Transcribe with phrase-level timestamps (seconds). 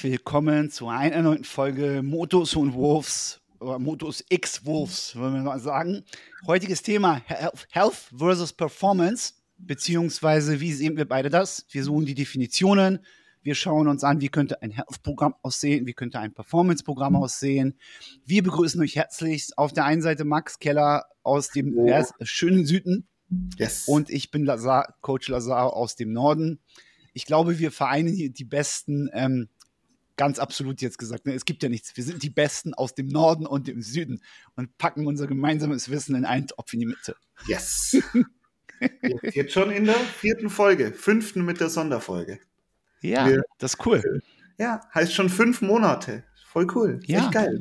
[0.00, 5.42] Herzlich willkommen zu einer neuen Folge Motos und Wolves oder Motos X Wolves, wollen wir
[5.42, 6.04] mal sagen.
[6.46, 11.66] Heutiges Thema Health versus Performance, beziehungsweise wie sehen wir beide das?
[11.68, 13.04] Wir suchen die Definitionen,
[13.42, 17.78] wir schauen uns an, wie könnte ein Health-Programm aussehen, wie könnte ein Performance-Programm aussehen.
[18.24, 22.04] Wir begrüßen euch herzlich auf der einen Seite Max Keller aus dem oh.
[22.22, 23.06] schönen Süden.
[23.58, 23.84] Yes.
[23.86, 26.58] Und ich bin Lazar, Coach Lazar aus dem Norden
[27.12, 29.48] ich glaube, wir vereinen hier die besten, ähm,
[30.20, 31.32] ganz absolut jetzt gesagt, ne?
[31.32, 31.96] es gibt ja nichts.
[31.96, 34.20] Wir sind die Besten aus dem Norden und dem Süden
[34.54, 37.16] und packen unser gemeinsames Wissen in einen Topf in die Mitte.
[37.46, 37.96] Yes.
[39.00, 42.38] jetzt, jetzt schon in der vierten Folge, fünften mit der Sonderfolge.
[43.00, 44.20] Ja, wir, das ist cool.
[44.58, 46.24] Ja, heißt schon fünf Monate.
[46.48, 47.00] Voll cool.
[47.06, 47.20] Ja.
[47.20, 47.58] Echt geil.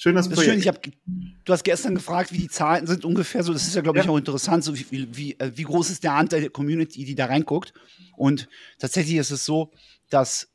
[0.00, 0.16] Projekt.
[0.16, 0.58] Das ist schön.
[0.60, 3.52] Ich hab, du hast gestern gefragt, wie die Zahlen sind ungefähr so.
[3.52, 4.10] Das ist ja, glaube ich, ja.
[4.12, 7.26] auch interessant, so wie, wie, äh, wie groß ist der Anteil der Community, die da
[7.26, 7.72] reinguckt.
[8.16, 8.48] Und
[8.78, 9.72] tatsächlich ist es so,
[10.08, 10.52] dass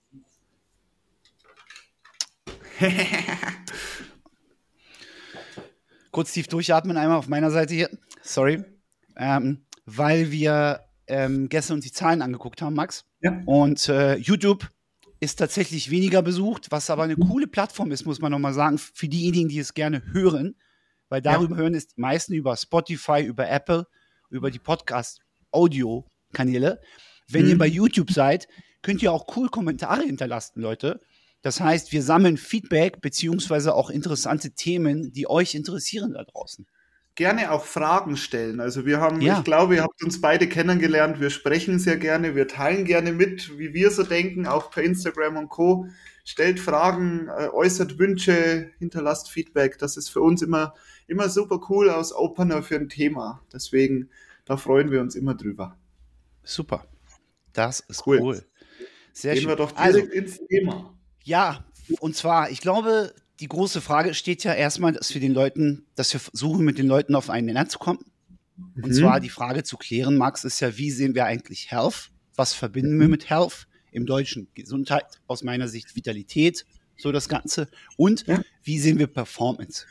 [6.11, 7.89] kurz tief durchatmen einmal auf meiner Seite hier.
[8.21, 8.63] Sorry.
[9.17, 13.03] Ähm, weil wir ähm, gestern uns die Zahlen angeguckt haben, Max.
[13.21, 13.41] Ja.
[13.45, 14.69] Und äh, YouTube
[15.19, 19.07] ist tatsächlich weniger besucht, was aber eine coole Plattform ist, muss man nochmal sagen, für
[19.07, 20.55] diejenigen, die es gerne hören,
[21.09, 21.61] weil darüber ja.
[21.61, 23.85] hören es die meisten über Spotify, über Apple,
[24.29, 26.81] über die Podcast-Audio-Kanäle.
[27.27, 27.49] Wenn mhm.
[27.49, 28.47] ihr bei YouTube seid,
[28.81, 31.01] könnt ihr auch cool Kommentare hinterlassen, Leute.
[31.41, 36.65] Das heißt, wir sammeln Feedback beziehungsweise auch interessante Themen, die euch interessieren da draußen
[37.15, 38.59] gerne auch Fragen stellen.
[38.59, 39.37] Also wir haben, ja.
[39.37, 43.57] ich glaube, ihr habt uns beide kennengelernt, wir sprechen sehr gerne, wir teilen gerne mit,
[43.57, 45.87] wie wir so denken, auch per Instagram und Co.
[46.23, 49.77] Stellt Fragen, äh, äußert Wünsche, hinterlasst Feedback.
[49.79, 50.73] Das ist für uns immer,
[51.07, 53.41] immer super cool aus Opener für ein Thema.
[53.51, 54.09] Deswegen,
[54.45, 55.77] da freuen wir uns immer drüber.
[56.43, 56.85] Super.
[57.53, 58.19] Das ist cool.
[58.21, 58.45] cool.
[59.13, 59.51] Sehr Gehen schön.
[59.51, 60.97] wir doch direkt also, ins Thema.
[61.23, 61.65] Ja,
[61.99, 66.13] und zwar, ich glaube, die große Frage steht ja erstmal, dass wir den Leuten, dass
[66.13, 67.99] wir versuchen, mit den Leuten auf einen Nenner zu kommen.
[68.55, 68.83] Mhm.
[68.83, 72.11] Und zwar die Frage zu klären, Max, ist ja, wie sehen wir eigentlich Health?
[72.35, 73.67] Was verbinden wir mit Health?
[73.91, 76.65] Im Deutschen Gesundheit, aus meiner Sicht Vitalität,
[76.97, 77.67] so das Ganze.
[77.97, 78.41] Und ja.
[78.63, 79.85] wie sehen wir Performance?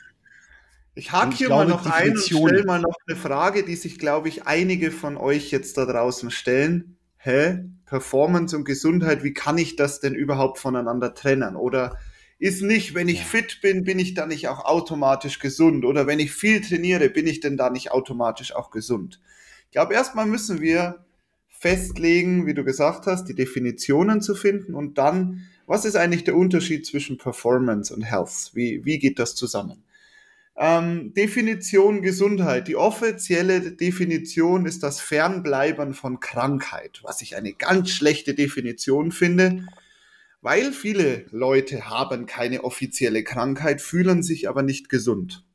[0.95, 3.99] Ich hake hier glaube, mal noch ein und stelle mal noch eine Frage, die sich,
[3.99, 6.97] glaube ich, einige von euch jetzt da draußen stellen.
[7.23, 7.65] Hä?
[7.85, 11.55] Performance und Gesundheit, wie kann ich das denn überhaupt voneinander trennen?
[11.55, 11.97] Oder
[12.39, 13.25] ist nicht, wenn ich ja.
[13.25, 15.85] fit bin, bin ich dann nicht auch automatisch gesund?
[15.85, 19.19] Oder wenn ich viel trainiere, bin ich denn da nicht automatisch auch gesund?
[19.65, 21.05] Ich glaube, erstmal müssen wir
[21.47, 26.35] festlegen, wie du gesagt hast, die Definitionen zu finden und dann, was ist eigentlich der
[26.35, 28.49] Unterschied zwischen Performance und Health?
[28.55, 29.83] Wie, wie geht das zusammen?
[30.61, 32.67] Ähm, Definition Gesundheit.
[32.67, 39.65] Die offizielle Definition ist das Fernbleiben von Krankheit, was ich eine ganz schlechte Definition finde
[40.41, 45.45] weil viele Leute haben keine offizielle Krankheit, fühlen sich aber nicht gesund.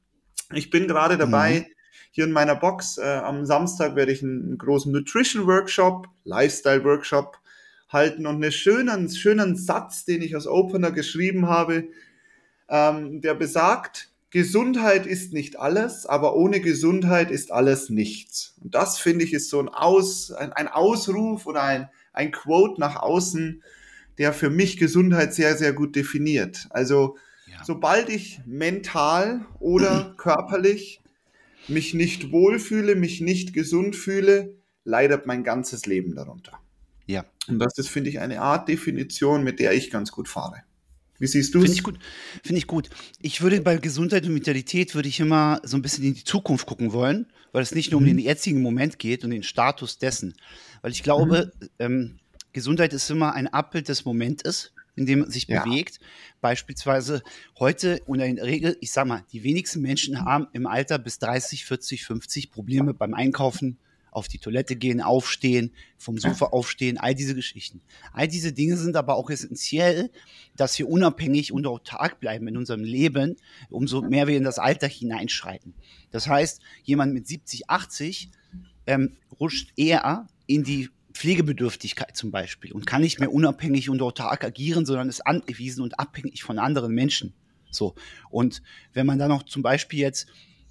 [0.53, 1.75] Ich bin gerade dabei, mhm.
[2.13, 7.41] hier in meiner Box, äh, am Samstag werde ich einen großen Nutrition Workshop, Lifestyle Workshop
[7.89, 11.89] halten und einen schönen, schönen Satz, den ich als Opener geschrieben habe,
[12.69, 18.55] ähm, der besagt, Gesundheit ist nicht alles, aber ohne Gesundheit ist alles nichts.
[18.63, 22.79] Und das finde ich ist so ein, Aus, ein, ein Ausruf oder ein, ein Quote
[22.79, 23.63] nach außen,
[24.19, 26.67] der für mich Gesundheit sehr, sehr gut definiert.
[26.69, 27.17] Also
[27.47, 27.65] ja.
[27.65, 31.01] sobald ich mental oder körperlich
[31.67, 34.55] mich nicht wohlfühle, mich nicht gesund fühle,
[34.85, 36.61] leidet mein ganzes Leben darunter.
[37.07, 37.25] Ja.
[37.49, 40.63] Und das ist, finde ich, eine Art Definition, mit der ich ganz gut fahre.
[41.19, 41.65] Wie siehst du es?
[41.65, 41.99] Finde ich gut.
[42.43, 42.91] Finde ich gut.
[43.21, 46.67] Ich würde bei Gesundheit und Vitalität würde ich immer so ein bisschen in die Zukunft
[46.67, 48.17] gucken wollen, weil es nicht nur um mhm.
[48.17, 50.35] den jetzigen Moment geht und den Status dessen.
[50.83, 51.69] Weil ich glaube, mhm.
[51.79, 52.19] ähm,
[52.53, 55.63] Gesundheit ist immer ein Abbild des Momentes, in dem man sich ja.
[55.63, 56.01] bewegt.
[56.41, 57.23] Beispielsweise
[57.59, 61.19] heute und in der Regel, ich sag mal, die wenigsten Menschen haben im Alter bis
[61.19, 63.79] 30, 40, 50 Probleme beim Einkaufen,
[64.17, 67.83] auf die Toilette gehen, aufstehen, vom Sofa aufstehen, all diese Geschichten.
[68.15, 70.11] All diese Dinge sind aber auch essentiell,
[70.57, 73.37] dass wir unabhängig und autark bleiben in unserem Leben,
[73.69, 75.75] umso mehr wir in das Alter hineinschreiten.
[76.11, 78.31] Das heißt, jemand mit 70, 80
[78.87, 84.45] ähm, rutscht eher in die Pflegebedürftigkeit zum Beispiel und kann nicht mehr unabhängig und autark
[84.45, 87.35] agieren, sondern ist angewiesen und abhängig von anderen Menschen.
[87.71, 87.95] So.
[88.31, 88.63] Und
[88.95, 90.27] wenn man dann noch zum Beispiel jetzt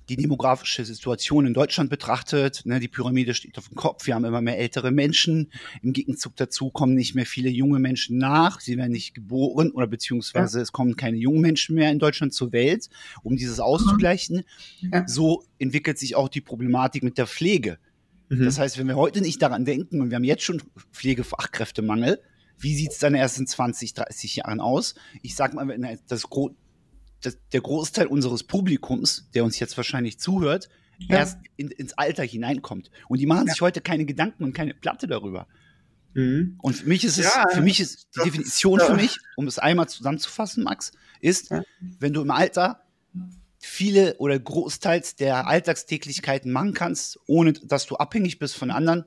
[0.09, 4.25] die demografische Situation in Deutschland betrachtet, ne, die Pyramide steht auf dem Kopf, wir haben
[4.25, 8.77] immer mehr ältere Menschen, im Gegenzug dazu kommen nicht mehr viele junge Menschen nach, sie
[8.77, 10.63] werden nicht geboren oder beziehungsweise ja.
[10.63, 12.89] es kommen keine jungen Menschen mehr in Deutschland zur Welt,
[13.23, 14.43] um dieses auszugleichen.
[14.79, 15.07] Ja.
[15.07, 17.79] So entwickelt sich auch die Problematik mit der Pflege.
[18.29, 18.45] Mhm.
[18.45, 20.61] Das heißt, wenn wir heute nicht daran denken und wir haben jetzt schon
[20.91, 22.19] Pflegefachkräftemangel,
[22.57, 24.95] Wie sieht es dann erst in 20, 30 Jahren aus?
[25.21, 26.23] Ich sag mal, wenn das,
[27.21, 30.69] das, der Großteil unseres Publikums, der uns jetzt wahrscheinlich zuhört,
[30.99, 31.17] ja.
[31.17, 32.91] erst in, ins Alter hineinkommt.
[33.07, 33.53] Und die machen ja.
[33.53, 35.47] sich heute keine Gedanken und keine Platte darüber.
[36.13, 36.57] Mhm.
[36.61, 39.59] Und für mich ist es, ja, für mich ist die Definition für mich, um es
[39.59, 42.81] einmal zusammenzufassen, Max, ist, wenn du im Alter
[43.59, 49.05] viele oder großteils der Alltagstäglichkeiten machen kannst, ohne dass du abhängig bist von anderen,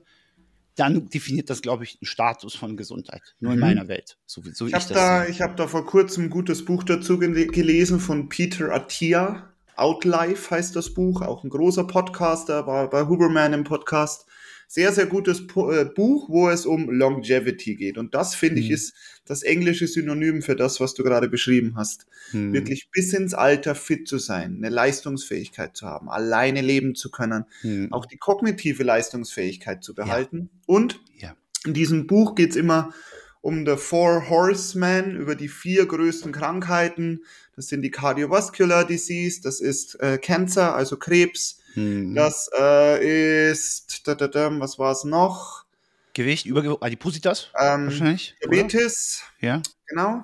[0.79, 3.21] dann definiert das, glaube ich, einen Status von Gesundheit.
[3.39, 3.65] Nur in mhm.
[3.65, 4.17] meiner Welt.
[4.25, 7.99] So, so ich habe da, ich hab da vor kurzem ein gutes Buch dazu gelesen
[7.99, 9.53] von Peter Attia.
[9.79, 14.25] Outlife heißt das Buch, auch ein großer Podcaster, war bei Huberman im Podcast
[14.71, 17.97] sehr, sehr gutes äh, Buch, wo es um Longevity geht.
[17.97, 18.67] Und das, finde mhm.
[18.67, 18.93] ich, ist
[19.25, 22.05] das englische Synonym für das, was du gerade beschrieben hast.
[22.33, 22.53] Mhm.
[22.53, 27.45] Wirklich bis ins Alter fit zu sein, eine Leistungsfähigkeit zu haben, alleine leben zu können,
[27.63, 27.91] mhm.
[27.91, 30.51] auch die kognitive Leistungsfähigkeit zu behalten.
[30.51, 30.59] Ja.
[30.67, 31.35] Und ja.
[31.65, 32.93] in diesem Buch geht es immer
[33.41, 37.23] um The Four Horsemen, über die vier größten Krankheiten.
[37.59, 42.15] Das sind die Cardiovascular Disease, das ist äh, Cancer, also Krebs, Mhm.
[42.15, 45.65] Das äh, ist, da, da, da, was war es noch?
[46.13, 48.35] Gewicht, Übergewicht, Adipositas ähm, wahrscheinlich.
[48.41, 49.23] Diabetes.
[49.39, 49.47] Oder?
[49.47, 49.61] Ja.
[49.87, 50.23] Genau.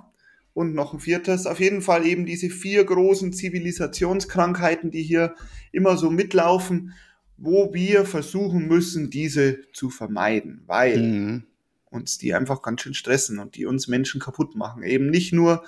[0.53, 1.45] Und noch ein viertes.
[1.45, 5.35] Auf jeden Fall eben diese vier großen Zivilisationskrankheiten, die hier
[5.71, 6.93] immer so mitlaufen,
[7.37, 11.43] wo wir versuchen müssen, diese zu vermeiden, weil mhm.
[11.89, 14.83] uns die einfach ganz schön stressen und die uns Menschen kaputt machen.
[14.83, 15.65] Eben nicht nur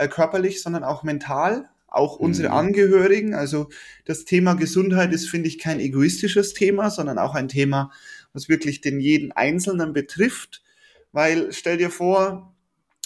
[0.00, 2.54] äh, körperlich, sondern auch mental auch unsere mhm.
[2.54, 3.34] Angehörigen.
[3.34, 3.68] Also
[4.04, 7.90] das Thema Gesundheit ist, finde ich, kein egoistisches Thema, sondern auch ein Thema,
[8.32, 10.62] was wirklich den jeden Einzelnen betrifft.
[11.12, 12.54] Weil stell dir vor,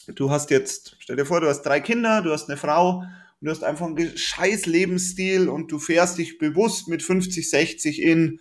[0.07, 3.09] du hast jetzt, stell dir vor, du hast drei Kinder, du hast eine Frau und
[3.41, 8.41] du hast einfach einen scheiß Lebensstil und du fährst dich bewusst mit 50, 60 in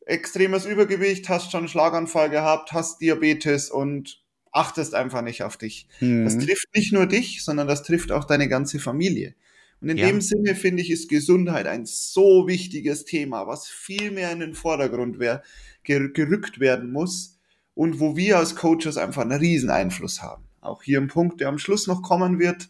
[0.00, 4.22] extremes Übergewicht, hast schon einen Schlaganfall gehabt, hast Diabetes und
[4.58, 5.88] achtest einfach nicht auf dich.
[6.00, 6.24] Mhm.
[6.24, 9.34] Das trifft nicht nur dich, sondern das trifft auch deine ganze Familie.
[9.80, 10.06] Und in ja.
[10.06, 14.54] dem Sinne finde ich, ist Gesundheit ein so wichtiges Thema, was viel mehr in den
[14.54, 15.42] Vordergrund wär,
[15.84, 17.38] ger gerückt werden muss
[17.74, 20.44] und wo wir als Coaches einfach einen riesen Einfluss haben.
[20.60, 22.68] Auch hier ein Punkt, der am Schluss noch kommen wird,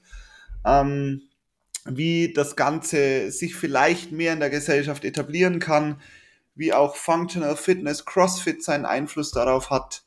[0.67, 1.23] ähm,
[1.87, 6.03] wie das Ganze sich vielleicht mehr in der Gesellschaft etablieren kann,
[6.55, 10.03] wie auch Functional Fitness, CrossFit seinen Einfluss darauf hat.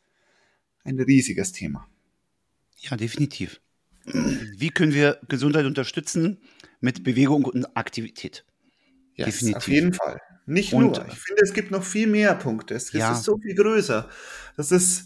[0.83, 1.87] Ein riesiges Thema.
[2.77, 3.61] Ja, definitiv.
[4.05, 6.39] Wie können wir Gesundheit unterstützen?
[6.81, 8.43] mit Bewegung und Aktivität.
[9.15, 9.57] Yes, Definitiv.
[9.57, 10.19] Auf jeden Fall.
[10.47, 11.05] Nicht und, nur.
[11.07, 12.73] Ich finde, es gibt noch viel mehr Punkte.
[12.73, 13.13] Es ja.
[13.13, 14.09] ist so viel größer.
[14.57, 15.05] Das ist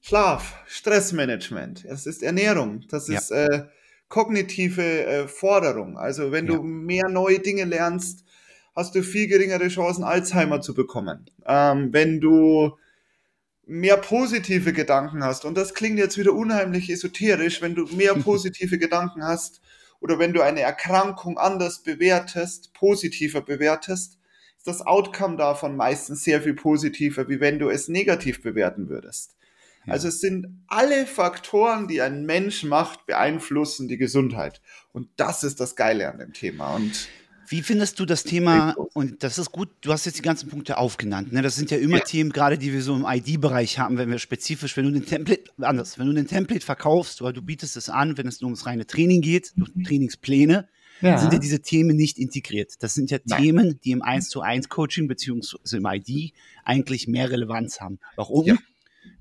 [0.00, 3.46] Schlaf, Stressmanagement, es ist Ernährung, das ist ja.
[3.46, 3.68] äh,
[4.08, 5.96] kognitive äh, Forderung.
[5.96, 6.56] Also wenn ja.
[6.56, 8.24] du mehr neue Dinge lernst,
[8.74, 11.30] hast du viel geringere Chancen, Alzheimer zu bekommen.
[11.46, 12.76] Ähm, wenn du
[13.72, 18.78] mehr positive Gedanken hast, und das klingt jetzt wieder unheimlich esoterisch, wenn du mehr positive
[18.78, 19.60] Gedanken hast,
[20.00, 24.18] oder wenn du eine Erkrankung anders bewertest, positiver bewertest,
[24.56, 29.36] ist das Outcome davon meistens sehr viel positiver, wie wenn du es negativ bewerten würdest.
[29.86, 29.94] Ja.
[29.94, 34.60] Also es sind alle Faktoren, die ein Mensch macht, beeinflussen die Gesundheit.
[34.92, 36.74] Und das ist das Geile an dem Thema.
[36.74, 37.08] Und
[37.52, 40.78] wie findest du das Thema, und das ist gut, du hast jetzt die ganzen Punkte
[40.78, 41.42] aufgenannt, ne?
[41.42, 42.04] das sind ja immer ja.
[42.04, 45.44] Themen, gerade die wir so im ID-Bereich haben, wenn wir spezifisch, wenn du den Template,
[45.60, 48.64] anders, wenn du den Template verkaufst oder du bietest es an, wenn es nur ums
[48.64, 49.52] reine Training geht,
[49.86, 50.66] Trainingspläne,
[51.02, 51.18] ja.
[51.18, 52.74] sind ja diese Themen nicht integriert.
[52.80, 53.42] Das sind ja Nein.
[53.42, 56.32] Themen, die im 1 zu 1 Coaching beziehungsweise im ID
[56.64, 57.98] eigentlich mehr Relevanz haben.
[58.16, 58.46] Warum?
[58.46, 58.56] Ja.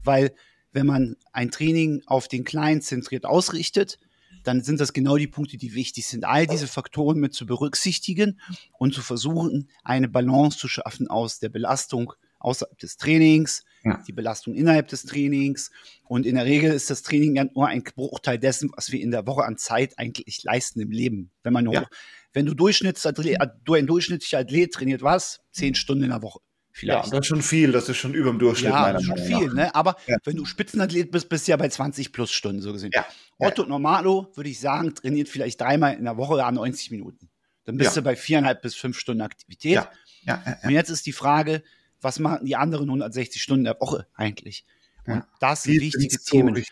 [0.04, 0.34] Weil
[0.72, 4.00] wenn man ein Training auf den Client zentriert ausrichtet,
[4.44, 6.26] dann sind das genau die Punkte, die wichtig sind.
[6.26, 8.40] All diese Faktoren mit zu berücksichtigen
[8.78, 14.02] und zu versuchen, eine Balance zu schaffen aus der Belastung außerhalb des Trainings, ja.
[14.08, 15.72] die Belastung innerhalb des Trainings.
[16.06, 19.12] Und in der Regel ist das Training ja nur ein Bruchteil dessen, was wir in
[19.12, 21.32] der Woche an Zeit eigentlich leisten im Leben.
[21.44, 21.86] Wenn man ja.
[22.34, 25.42] wenn du Durchschnittsathlet, du ein durchschnittlicher Athlet trainiert was?
[25.52, 26.40] Zehn Stunden in der Woche.
[26.74, 27.06] Vielleicht.
[27.06, 28.72] Ja, das ist schon viel, das ist schon über dem Durchschnitt.
[28.72, 29.74] Ja, das ist schon viel, ne?
[29.76, 30.18] Aber ja.
[30.24, 32.92] wenn du Spitzenathlet bist, bist du ja bei 20 plus Stunden so gesehen.
[32.94, 33.06] Ja.
[33.38, 37.30] Otto Normalo, würde ich sagen, trainiert vielleicht dreimal in der Woche an 90 Minuten.
[37.66, 39.76] Dann bist du bei viereinhalb bis fünf Stunden Aktivität.
[39.76, 39.92] Ja.
[40.24, 41.64] Ja, ja, Und jetzt ist die Frage,
[42.00, 44.66] was machen die anderen 160 Stunden der Woche eigentlich?
[45.06, 46.64] Und das sind wichtige Themen.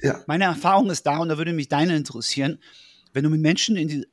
[0.00, 0.22] Ja.
[0.26, 2.58] Meine Erfahrung ist da, und da würde mich deine interessieren,
[3.12, 4.06] wenn du mit Menschen in die,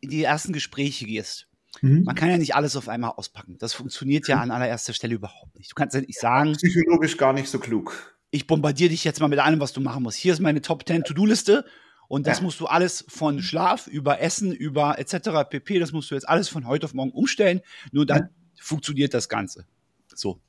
[0.00, 1.47] in die ersten Gespräche gehst,
[1.82, 2.04] Mhm.
[2.04, 3.56] Man kann ja nicht alles auf einmal auspacken.
[3.58, 5.70] Das funktioniert ja an allererster Stelle überhaupt nicht.
[5.70, 6.52] Du kannst ja nicht sagen.
[6.52, 8.16] Psychologisch gar nicht so klug.
[8.30, 10.18] Ich bombardiere dich jetzt mal mit allem, was du machen musst.
[10.18, 11.64] Hier ist meine Top 10 To-Do-Liste.
[12.08, 12.44] Und das ja.
[12.44, 15.48] musst du alles von Schlaf über Essen über etc.
[15.48, 15.78] pp.
[15.78, 17.60] Das musst du jetzt alles von heute auf morgen umstellen.
[17.92, 18.28] Nur dann ja.
[18.60, 19.66] funktioniert das Ganze.
[20.14, 20.40] So.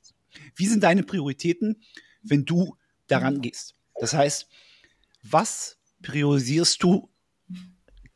[0.56, 1.82] Wie sind deine Prioritäten,
[2.22, 2.76] wenn du
[3.08, 3.74] daran gehst?
[4.00, 4.48] Das heißt,
[5.22, 7.09] was priorisierst du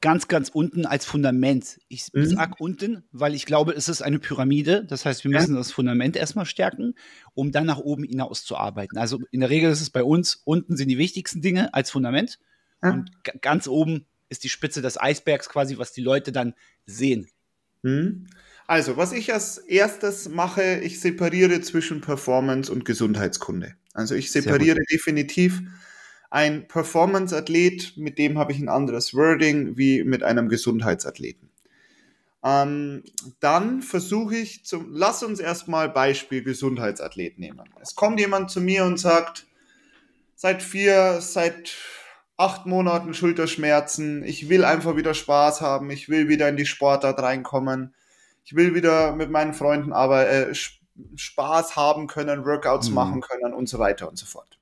[0.04, 1.80] ganz, ganz unten als Fundament.
[1.88, 2.26] Ich mhm.
[2.26, 4.84] sag unten, weil ich glaube, es ist eine Pyramide.
[4.84, 5.58] Das heißt, wir müssen ja.
[5.58, 6.94] das Fundament erstmal stärken,
[7.32, 8.98] um dann nach oben hinaus zu arbeiten.
[8.98, 12.38] Also in der Regel ist es bei uns, unten sind die wichtigsten Dinge als Fundament
[12.82, 12.90] ja.
[12.90, 16.52] und ganz oben ist die Spitze des Eisbergs quasi, was die Leute dann
[16.84, 17.26] sehen.
[17.80, 18.26] Mhm.
[18.66, 23.74] Also, was ich als erstes mache, ich separiere zwischen Performance und Gesundheitskunde.
[23.94, 25.62] Also ich separiere definitiv
[26.34, 31.48] ein Performance-Athlet, mit dem habe ich ein anderes Wording wie mit einem Gesundheitsathleten.
[32.42, 33.04] Ähm,
[33.38, 37.62] dann versuche ich zum, lass uns erstmal Beispiel Gesundheitsathlet nehmen.
[37.80, 39.46] Es kommt jemand zu mir und sagt,
[40.34, 41.76] seit vier, seit
[42.36, 47.20] acht Monaten Schulterschmerzen, ich will einfach wieder Spaß haben, ich will wieder in die Sportart
[47.20, 47.94] reinkommen,
[48.44, 50.52] ich will wieder mit meinen Freunden aber äh,
[51.14, 52.94] Spaß haben können, Workouts mhm.
[52.96, 54.58] machen können und so weiter und so fort.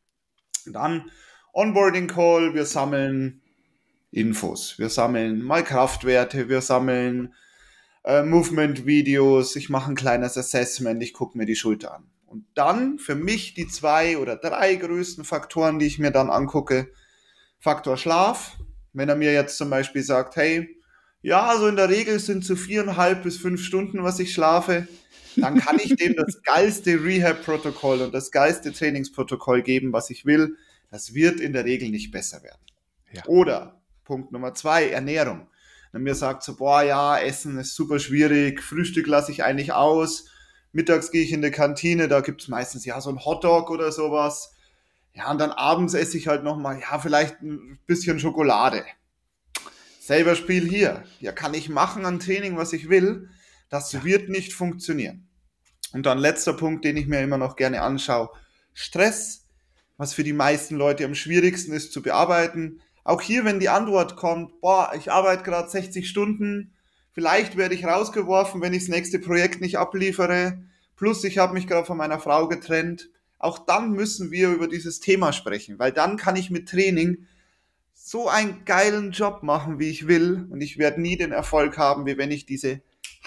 [0.66, 1.10] Und dann
[1.52, 3.42] Onboarding Call, wir sammeln
[4.10, 7.34] Infos, wir sammeln mal Kraftwerte, wir sammeln
[8.04, 12.04] äh, Movement-Videos, ich mache ein kleines Assessment, ich gucke mir die Schulter an.
[12.26, 16.90] Und dann für mich die zwei oder drei größten Faktoren, die ich mir dann angucke.
[17.58, 18.56] Faktor Schlaf.
[18.94, 20.76] Wenn er mir jetzt zum Beispiel sagt, hey,
[21.20, 24.88] ja, also in der Regel sind so viereinhalb bis fünf Stunden, was ich schlafe,
[25.36, 30.56] dann kann ich dem das geilste Rehab-Protokoll und das geilste Trainingsprotokoll geben, was ich will.
[30.92, 32.60] Das wird in der Regel nicht besser werden.
[33.12, 33.24] Ja.
[33.24, 35.48] Oder Punkt Nummer zwei, Ernährung.
[35.90, 40.26] Wenn mir sagt so, boah, ja, Essen ist super schwierig, Frühstück lasse ich eigentlich aus,
[40.72, 43.90] mittags gehe ich in die Kantine, da gibt es meistens ja so ein Hotdog oder
[43.90, 44.54] sowas.
[45.14, 48.84] Ja, und dann abends esse ich halt nochmal, ja, vielleicht ein bisschen Schokolade.
[49.98, 51.04] Selber Spiel hier.
[51.20, 53.30] Ja, kann ich machen an Training, was ich will.
[53.70, 54.04] Das ja.
[54.04, 55.26] wird nicht funktionieren.
[55.94, 58.28] Und dann letzter Punkt, den ich mir immer noch gerne anschaue.
[58.74, 59.41] Stress
[60.02, 62.80] was für die meisten Leute am schwierigsten ist zu bearbeiten.
[63.04, 66.72] Auch hier, wenn die Antwort kommt, boah, ich arbeite gerade 60 Stunden,
[67.12, 70.60] vielleicht werde ich rausgeworfen, wenn ich das nächste Projekt nicht abliefere,
[70.96, 73.10] plus ich habe mich gerade von meiner Frau getrennt.
[73.38, 77.28] Auch dann müssen wir über dieses Thema sprechen, weil dann kann ich mit Training
[77.92, 82.06] so einen geilen Job machen, wie ich will, und ich werde nie den Erfolg haben,
[82.06, 82.80] wie wenn ich diese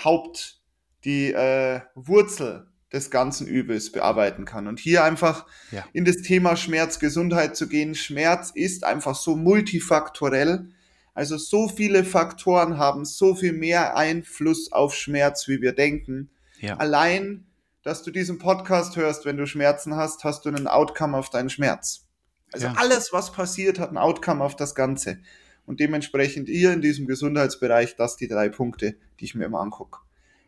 [0.03, 0.59] Haupt,
[1.05, 4.67] die äh, Wurzel des ganzen Übels bearbeiten kann.
[4.67, 5.85] Und hier einfach ja.
[5.93, 7.93] in das Thema Schmerz, Gesundheit zu gehen.
[7.93, 10.69] Schmerz ist einfach so multifaktorell.
[11.13, 16.29] Also so viele Faktoren haben so viel mehr Einfluss auf Schmerz, wie wir denken.
[16.59, 16.77] Ja.
[16.77, 17.45] Allein,
[17.83, 21.49] dass du diesen Podcast hörst, wenn du Schmerzen hast, hast du einen Outcome auf deinen
[21.49, 22.07] Schmerz.
[22.51, 22.73] Also ja.
[22.77, 25.19] alles, was passiert, hat ein Outcome auf das Ganze.
[25.65, 29.99] Und dementsprechend ihr in diesem Gesundheitsbereich, das die drei Punkte, die ich mir immer angucke.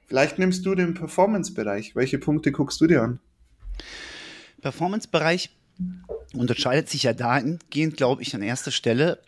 [0.08, 1.96] Vielleicht nimmst du den Performance-Bereich.
[1.96, 3.20] Welche Punkte guckst du dir an?
[4.62, 5.52] Performance-Bereich
[6.34, 9.22] unterscheidet sich ja dahingehend, glaube ich, an erster Stelle,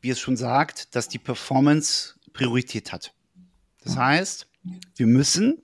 [0.00, 3.12] wie es schon sagt, dass die Performance Priorität hat.
[3.82, 4.46] Das heißt,
[4.96, 5.62] wir müssen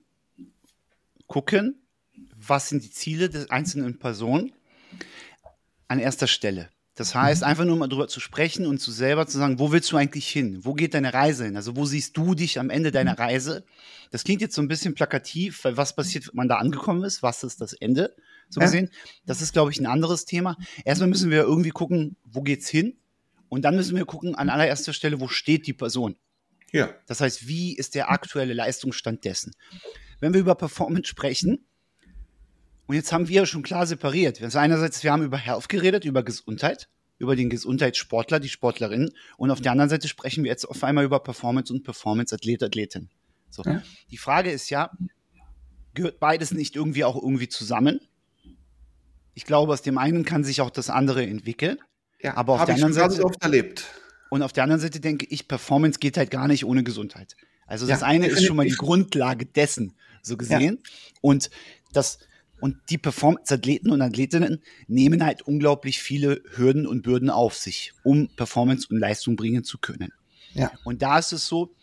[1.27, 1.81] gucken,
[2.35, 4.51] was sind die Ziele der einzelnen Person
[5.87, 6.69] an erster Stelle.
[6.97, 9.91] Das heißt, einfach nur mal drüber zu sprechen und zu selber zu sagen, wo willst
[9.91, 10.65] du eigentlich hin?
[10.65, 11.55] Wo geht deine Reise hin?
[11.55, 13.63] Also wo siehst du dich am Ende deiner Reise?
[14.09, 17.21] Das klingt jetzt so ein bisschen plakativ, weil was passiert, wenn man da angekommen ist?
[17.21, 18.15] Was ist das Ende?
[18.49, 18.89] So gesehen.
[19.27, 20.57] Das ist, glaube ich, ein anderes Thema.
[20.85, 22.97] Erstmal müssen wir irgendwie gucken, wo geht's hin?
[23.47, 26.15] Und dann müssen wir gucken, an allererster Stelle, wo steht die Person?
[26.71, 26.89] Ja.
[27.05, 29.53] Das heißt, wie ist der aktuelle Leistungsstand dessen?
[30.19, 31.67] Wenn wir über Performance sprechen,
[32.87, 34.41] und jetzt haben wir schon klar separiert.
[34.41, 39.11] Also einerseits, wir haben über Health geredet, über Gesundheit, über den Gesundheitssportler, die Sportlerin.
[39.37, 43.09] Und auf der anderen Seite sprechen wir jetzt auf einmal über Performance und Performance-Athlet, Athletin.
[43.49, 43.63] So.
[43.63, 43.83] Ja.
[44.09, 44.91] Die Frage ist ja,
[45.93, 47.99] gehört beides nicht irgendwie auch irgendwie zusammen?
[49.33, 51.79] Ich glaube, aus dem einen kann sich auch das andere entwickeln.
[52.21, 53.23] Ja, aber auf der anderen Seite.
[53.23, 53.85] oft erlebt.
[54.29, 57.35] Und auf der anderen Seite denke ich, Performance geht halt gar nicht ohne Gesundheit.
[57.65, 60.79] Also das ja, eine ist schon mal die Grundlage dessen, so gesehen.
[60.83, 60.91] Ja.
[61.21, 61.49] Und
[61.93, 62.19] das,
[62.59, 68.29] und die Performance-Athleten und Athletinnen nehmen halt unglaublich viele Hürden und Bürden auf sich, um
[68.35, 70.11] Performance und Leistung bringen zu können.
[70.53, 70.71] Ja.
[70.83, 71.75] Und da ist es so,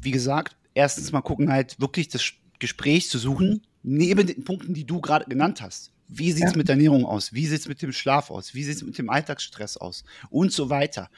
[0.00, 4.86] wie gesagt, erstens mal gucken halt wirklich das Gespräch zu suchen, neben den Punkten, die
[4.86, 5.92] du gerade genannt hast.
[6.08, 6.58] Wie sieht es ja.
[6.58, 7.32] mit der Ernährung aus?
[7.32, 8.54] Wie sieht es mit dem Schlaf aus?
[8.54, 10.04] Wie sieht es mit dem Alltagsstress aus?
[10.30, 11.10] Und so weiter.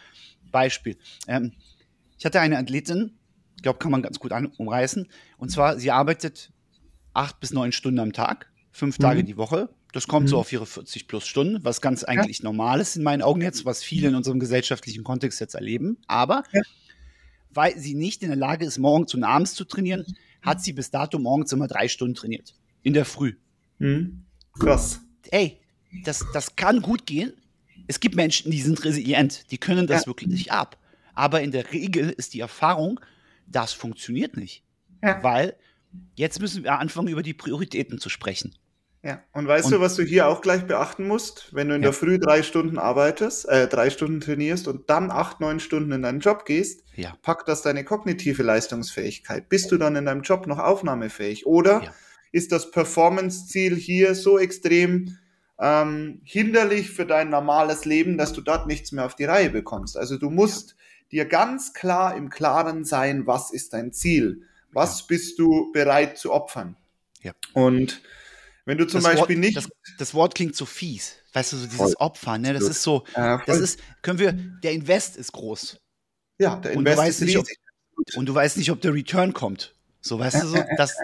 [0.50, 0.96] Beispiel.
[1.26, 1.52] Ähm,
[2.18, 3.12] ich hatte eine Athletin,
[3.56, 5.08] ich glaube, kann man ganz gut umreißen.
[5.38, 6.52] Und zwar, sie arbeitet
[7.14, 9.26] acht bis neun Stunden am Tag fünf Tage mhm.
[9.26, 9.68] die Woche.
[9.92, 10.30] Das kommt mhm.
[10.30, 12.44] so auf ihre 40 plus Stunden, was ganz eigentlich ja.
[12.44, 15.96] normal ist in meinen Augen jetzt, was viele in unserem gesellschaftlichen Kontext jetzt erleben.
[16.06, 16.62] Aber ja.
[17.50, 20.04] weil sie nicht in der Lage ist, morgens und abends zu trainieren,
[20.42, 22.54] hat sie bis dato morgens immer drei Stunden trainiert.
[22.82, 23.34] In der Früh.
[23.78, 24.24] Mhm.
[24.58, 25.00] Krass.
[25.30, 25.60] Ey,
[26.04, 27.32] das, das kann gut gehen.
[27.86, 30.06] Es gibt Menschen, die sind resilient, die können das ja.
[30.08, 30.76] wirklich nicht ab.
[31.14, 33.00] Aber in der Regel ist die Erfahrung,
[33.46, 34.62] das funktioniert nicht.
[35.22, 35.56] Weil
[36.14, 38.54] jetzt müssen wir anfangen, über die Prioritäten zu sprechen.
[39.06, 41.54] Ja, und weißt und, du, was du hier auch gleich beachten musst?
[41.54, 41.90] Wenn du in ja.
[41.90, 46.02] der Früh drei Stunden arbeitest, äh, drei Stunden trainierst und dann acht, neun Stunden in
[46.02, 47.14] deinen Job gehst, ja.
[47.22, 49.48] packt das deine kognitive Leistungsfähigkeit.
[49.48, 51.46] Bist du dann in deinem Job noch aufnahmefähig?
[51.46, 51.94] Oder ja.
[52.32, 55.16] ist das Performance-Ziel hier so extrem
[55.60, 59.96] ähm, hinderlich für dein normales Leben, dass du dort nichts mehr auf die Reihe bekommst?
[59.96, 60.74] Also du musst
[61.12, 64.42] dir ganz klar im Klaren sein, was ist dein Ziel?
[64.72, 66.76] Was bist du bereit zu opfern?
[67.52, 68.02] Und
[68.66, 69.56] wenn du zum das Beispiel Wort, nicht.
[69.56, 71.14] Das, das, Wort klingt so fies.
[71.32, 71.94] Weißt du, so dieses voll.
[71.98, 72.52] Opfer, ne?
[72.52, 75.78] Das ist so, ja, das ist, können wir, der Invest ist groß.
[76.38, 77.58] Ja, der Invest ist riesig.
[77.96, 79.74] Ob, und du weißt nicht, ob der Return kommt.
[80.00, 80.96] So, weißt du, so, das,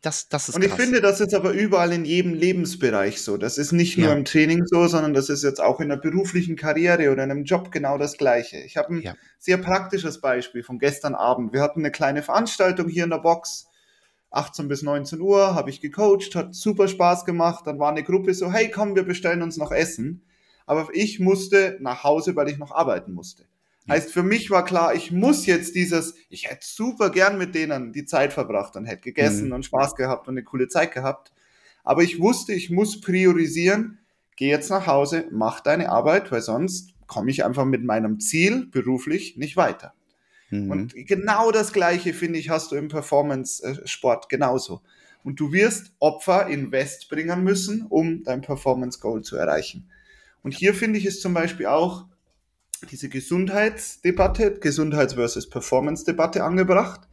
[0.00, 0.80] das, das ist Und ich krass.
[0.80, 3.36] finde, das ist aber überall in jedem Lebensbereich so.
[3.36, 4.14] Das ist nicht nur ja.
[4.14, 7.44] im Training so, sondern das ist jetzt auch in der beruflichen Karriere oder in einem
[7.44, 8.56] Job genau das Gleiche.
[8.58, 9.14] Ich habe ein ja.
[9.38, 11.52] sehr praktisches Beispiel von gestern Abend.
[11.52, 13.66] Wir hatten eine kleine Veranstaltung hier in der Box
[14.34, 17.66] 18 bis 19 Uhr habe ich gecoacht, hat super Spaß gemacht.
[17.66, 20.22] Dann war eine Gruppe so, hey, komm, wir bestellen uns noch Essen.
[20.66, 23.44] Aber ich musste nach Hause, weil ich noch arbeiten musste.
[23.86, 23.94] Ja.
[23.94, 27.92] Heißt, für mich war klar, ich muss jetzt dieses, ich hätte super gern mit denen
[27.92, 29.54] die Zeit verbracht und hätte gegessen mhm.
[29.54, 31.32] und Spaß gehabt und eine coole Zeit gehabt.
[31.84, 33.98] Aber ich wusste, ich muss priorisieren,
[34.36, 38.66] geh jetzt nach Hause, mach deine Arbeit, weil sonst komme ich einfach mit meinem Ziel
[38.66, 39.92] beruflich nicht weiter.
[40.50, 40.70] Mhm.
[40.70, 44.82] Und genau das Gleiche, finde ich, hast du im Performance-Sport genauso.
[45.22, 49.90] Und du wirst Opfer Invest bringen müssen, um dein Performance-Goal zu erreichen.
[50.42, 52.06] Und hier finde ich es zum Beispiel auch
[52.90, 57.08] diese Gesundheitsdebatte, Gesundheits- versus Performance-Debatte angebracht.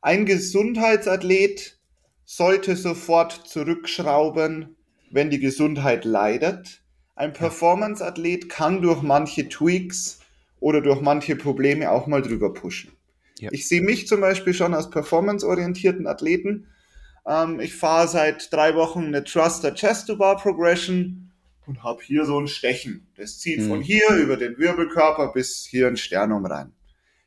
[0.00, 1.78] Ein Gesundheitsathlet
[2.24, 4.76] sollte sofort zurückschrauben,
[5.10, 6.82] wenn die Gesundheit leidet.
[7.14, 10.20] Ein Performance-Athlet kann durch manche Tweaks
[10.60, 12.92] oder durch manche Probleme auch mal drüber pushen.
[13.38, 13.50] Ja.
[13.52, 16.68] Ich sehe mich zum Beispiel schon als performanceorientierten Athleten.
[17.26, 21.32] Ähm, ich fahre seit drei Wochen eine Thruster Chest to Bar Progression
[21.66, 23.08] und habe hier so ein Stechen.
[23.16, 23.68] Das zieht mhm.
[23.68, 26.72] von hier über den Wirbelkörper bis hier ein Sternum rein.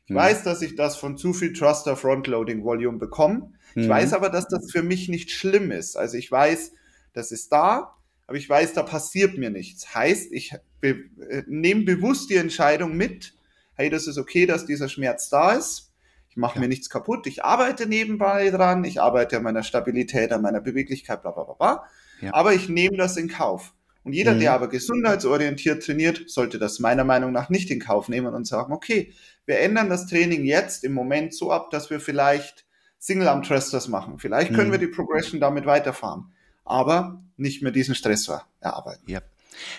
[0.06, 0.18] Ich mhm.
[0.18, 3.52] weiß, dass ich das von zu viel Thruster Frontloading Volume bekomme.
[3.76, 3.90] Ich mhm.
[3.90, 5.96] weiß aber, dass das für mich nicht schlimm ist.
[5.96, 6.72] Also ich weiß,
[7.12, 7.94] das ist da,
[8.30, 9.92] aber ich weiß, da passiert mir nichts.
[9.92, 13.34] Heißt, ich be äh, nehme bewusst die Entscheidung mit,
[13.74, 15.90] hey, das ist okay, dass dieser Schmerz da ist.
[16.28, 16.60] Ich mache ja.
[16.60, 17.26] mir nichts kaputt.
[17.26, 18.84] Ich arbeite nebenbei dran.
[18.84, 21.54] Ich arbeite an meiner Stabilität, an meiner Beweglichkeit, bla bla bla.
[21.54, 21.84] bla.
[22.20, 22.32] Ja.
[22.32, 23.74] Aber ich nehme das in Kauf.
[24.04, 24.38] Und jeder, mhm.
[24.38, 28.72] der aber gesundheitsorientiert trainiert, sollte das meiner Meinung nach nicht in Kauf nehmen und sagen,
[28.72, 29.12] okay,
[29.44, 32.64] wir ändern das Training jetzt im Moment so ab, dass wir vielleicht
[33.00, 34.20] Single-Arm Thrusters machen.
[34.20, 34.74] Vielleicht können mhm.
[34.74, 36.32] wir die Progression damit weiterfahren
[36.70, 39.10] aber nicht mehr diesen Stressor erarbeiten.
[39.10, 39.20] Ja.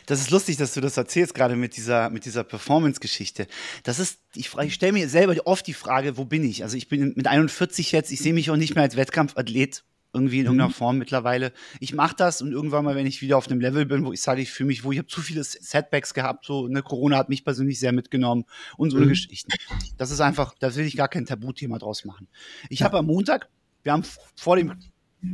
[0.06, 3.48] Das ist lustig, dass du das erzählst, gerade mit dieser, mit dieser Performance-Geschichte.
[3.84, 6.64] Das ist, ich, ich stelle mir selber oft die Frage, wo bin ich?
[6.64, 10.40] Also ich bin mit 41 jetzt, ich sehe mich auch nicht mehr als Wettkampfathlet irgendwie
[10.40, 10.74] in irgendeiner mhm.
[10.74, 11.54] Form mittlerweile.
[11.80, 14.22] Ich mache das und irgendwann mal, wenn ich wieder auf einem Level bin, wo ich
[14.22, 17.30] sage, ich fühle mich, wo ich habe zu viele Setbacks gehabt, so ne, Corona hat
[17.30, 18.44] mich persönlich sehr mitgenommen
[18.76, 19.04] und so mhm.
[19.04, 19.54] eine Geschichten.
[19.98, 22.28] Das ist einfach, da will ich gar kein Tabuthema draus machen.
[22.70, 23.48] Ich habe am Montag,
[23.84, 24.04] wir haben
[24.36, 24.74] vor dem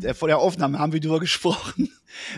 [0.04, 1.89] äh, vor der Aufnahme haben wir darüber gesprochen,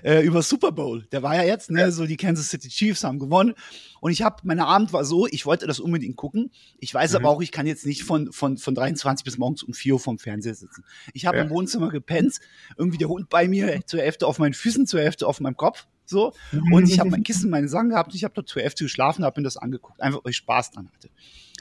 [0.04, 1.06] äh, über Super Bowl.
[1.12, 3.54] Der war ja jetzt, ne, so die Kansas City Chiefs haben gewonnen.
[4.02, 6.52] Und ich habe, mein Abend war so, ich wollte das unbedingt gucken.
[6.80, 7.18] Ich weiß mhm.
[7.18, 10.00] aber auch, ich kann jetzt nicht von, von, von 23 bis morgens um 4 Uhr
[10.00, 10.84] vorm Fernseher sitzen.
[11.14, 11.44] Ich habe ja.
[11.44, 12.40] im Wohnzimmer gepennt,
[12.78, 15.88] irgendwie der Hund bei mir, zur Hälfte auf meinen Füßen, zur Hälfte auf meinem Kopf.
[16.06, 16.34] So.
[16.72, 18.16] Und ich habe mein Kissen, meine Sachen gehabt.
[18.16, 20.90] Ich habe dort zur Hälfte geschlafen, habe mir das angeguckt, einfach weil ich Spaß dran
[20.94, 21.10] hatte.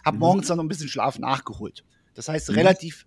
[0.04, 0.20] Hab mhm.
[0.20, 1.84] morgens dann noch ein bisschen Schlaf nachgeholt.
[2.14, 2.56] Das heißt, mhm.
[2.56, 3.06] relativ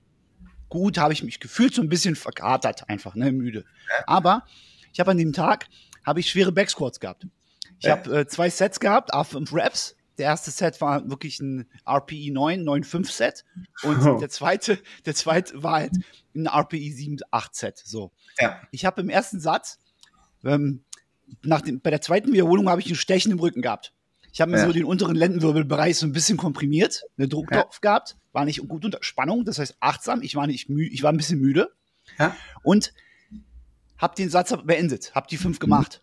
[0.72, 3.66] gut, habe ich mich gefühlt, so ein bisschen verkatert einfach, ne, müde.
[4.08, 4.46] Aber
[4.92, 5.68] ich habe an dem Tag,
[6.04, 7.28] habe ich schwere Backsquats gehabt.
[7.80, 9.96] Ich habe äh, zwei Sets gehabt, A5 Reps.
[10.18, 13.46] Der erste Set war wirklich ein RPE 9, 9,5 Set.
[13.84, 14.18] Und oh.
[14.20, 15.94] der zweite, der zweite war halt
[16.36, 17.82] ein RPE 7, 8 Set.
[17.84, 18.12] So.
[18.40, 18.62] Ja.
[18.72, 19.80] Ich habe im ersten Satz,
[20.44, 20.84] ähm,
[21.44, 23.94] nach dem, bei der zweiten Wiederholung habe ich ein Stechen im Rücken gehabt.
[24.32, 24.66] Ich habe mir ja.
[24.66, 27.80] so den unteren Lendenwirbelbereich so ein bisschen komprimiert, eine Drucktopf ja.
[27.82, 30.22] gehabt, war nicht gut unter Spannung, das heißt achtsam.
[30.22, 31.72] Ich war nicht müde, ich war ein bisschen müde
[32.18, 32.36] ja.
[32.64, 32.94] und
[33.98, 36.02] habe den Satz beendet, habe die fünf gemacht,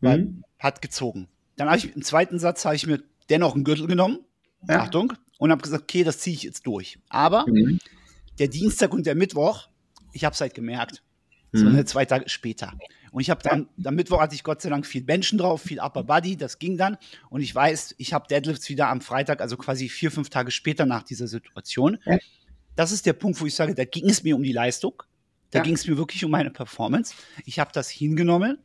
[0.00, 0.06] mhm.
[0.06, 1.28] weil hat gezogen.
[1.56, 4.20] Dann habe ich im zweiten Satz habe ich mir dennoch einen Gürtel genommen,
[4.68, 6.98] Achtung, und habe gesagt, okay, das ziehe ich jetzt durch.
[7.08, 7.78] Aber mhm.
[8.38, 9.68] der Dienstag und der Mittwoch,
[10.12, 11.02] ich habe es halt gemerkt,
[11.52, 11.76] mhm.
[11.76, 12.74] so zwei Tage später.
[13.10, 15.80] Und ich habe dann, am Mittwoch hatte ich Gott sei Dank viel Benchen drauf, viel
[15.80, 16.96] Upper Body, das ging dann.
[17.28, 20.86] Und ich weiß, ich habe Deadlifts wieder am Freitag, also quasi vier, fünf Tage später
[20.86, 21.98] nach dieser Situation.
[22.04, 22.18] Ja.
[22.76, 25.02] Das ist der Punkt, wo ich sage, da ging es mir um die Leistung.
[25.50, 25.64] Da ja.
[25.64, 27.14] ging es mir wirklich um meine Performance.
[27.44, 28.58] Ich habe das hingenommen.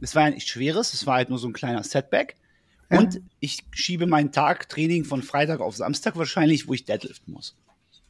[0.00, 2.36] Es war ja nicht schweres, es war halt nur so ein kleiner Setback.
[2.90, 2.98] Ja.
[2.98, 7.56] Und ich schiebe meinen Tag Training von Freitag auf Samstag wahrscheinlich, wo ich deadliften muss.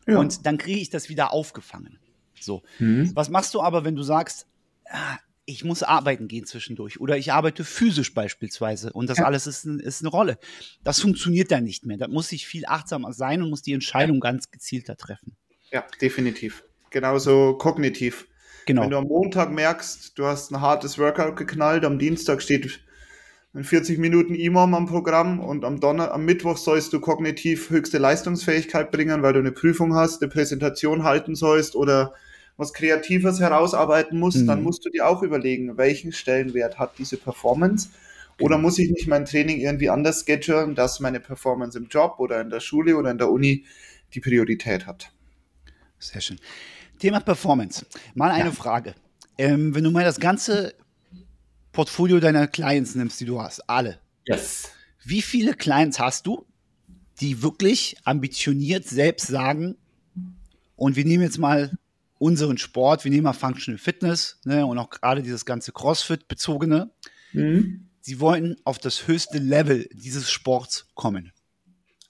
[0.07, 0.19] Ja.
[0.19, 1.99] Und dann kriege ich das wieder aufgefangen.
[2.41, 2.63] So.
[2.79, 3.11] Mhm.
[3.15, 4.47] Was machst du aber, wenn du sagst,
[4.89, 9.25] ah, ich muss arbeiten gehen zwischendurch oder ich arbeite physisch beispielsweise und das ja.
[9.25, 10.39] alles ist, ist, eine Rolle.
[10.85, 11.97] Das funktioniert dann nicht mehr.
[11.97, 14.31] Da muss ich viel achtsamer sein und muss die Entscheidung ja.
[14.31, 15.37] ganz gezielter treffen.
[15.73, 16.65] Ja, definitiv.
[16.91, 18.27] Genauso kognitiv.
[18.67, 18.83] Genau.
[18.83, 22.81] Wenn du am Montag merkst, du hast ein hartes Workout geknallt, am Dienstag steht
[23.53, 27.99] in 40 Minuten Imam am Programm und am, Donner am Mittwoch sollst du kognitiv höchste
[27.99, 32.15] Leistungsfähigkeit bringen, weil du eine Prüfung hast, eine Präsentation halten sollst oder
[32.61, 34.47] was Kreatives herausarbeiten musst, mhm.
[34.47, 37.89] dann musst du dir auch überlegen, welchen Stellenwert hat diese Performance.
[38.39, 38.69] Oder genau.
[38.69, 42.51] muss ich nicht mein Training irgendwie anders schedulen, dass meine Performance im Job oder in
[42.51, 43.65] der Schule oder in der Uni
[44.15, 45.11] die Priorität hat?
[45.99, 46.39] Sehr schön.
[46.99, 47.85] Thema Performance.
[48.15, 48.53] Mal eine ja.
[48.53, 48.95] Frage.
[49.37, 50.75] Ähm, wenn du mal das ganze
[51.73, 54.01] Portfolio deiner Clients nimmst, die du hast, alle.
[54.27, 54.71] Yes.
[55.05, 56.47] Wie viele Clients hast du,
[57.21, 59.77] die wirklich ambitioniert selbst sagen,
[60.77, 61.71] und wir nehmen jetzt mal
[62.21, 66.91] unseren Sport, wir nehmen mal Functional Fitness ne, und auch gerade dieses ganze CrossFit-bezogene.
[67.33, 67.89] Mhm.
[68.03, 71.33] Sie wollen auf das höchste Level dieses Sports kommen.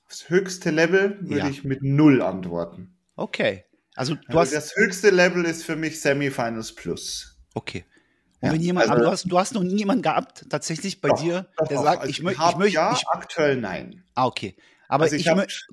[0.08, 1.48] Das höchste Level würde ja.
[1.48, 2.96] ich mit null antworten.
[3.14, 3.64] Okay.
[3.94, 7.38] Also du also hast das höchste Level ist für mich Semifinals Plus.
[7.54, 7.84] Okay.
[8.40, 11.00] Und ja, wenn jemand, also, aber du hast, du hast noch nie jemanden gehabt, tatsächlich
[11.00, 11.84] bei doch, dir, der doch.
[11.84, 12.74] sagt, also ich, möchte, ich möchte.
[12.74, 14.02] Ja, ich, aktuell nein.
[14.14, 14.56] Ah, okay.
[14.88, 15.66] Aber also ich, ich möchte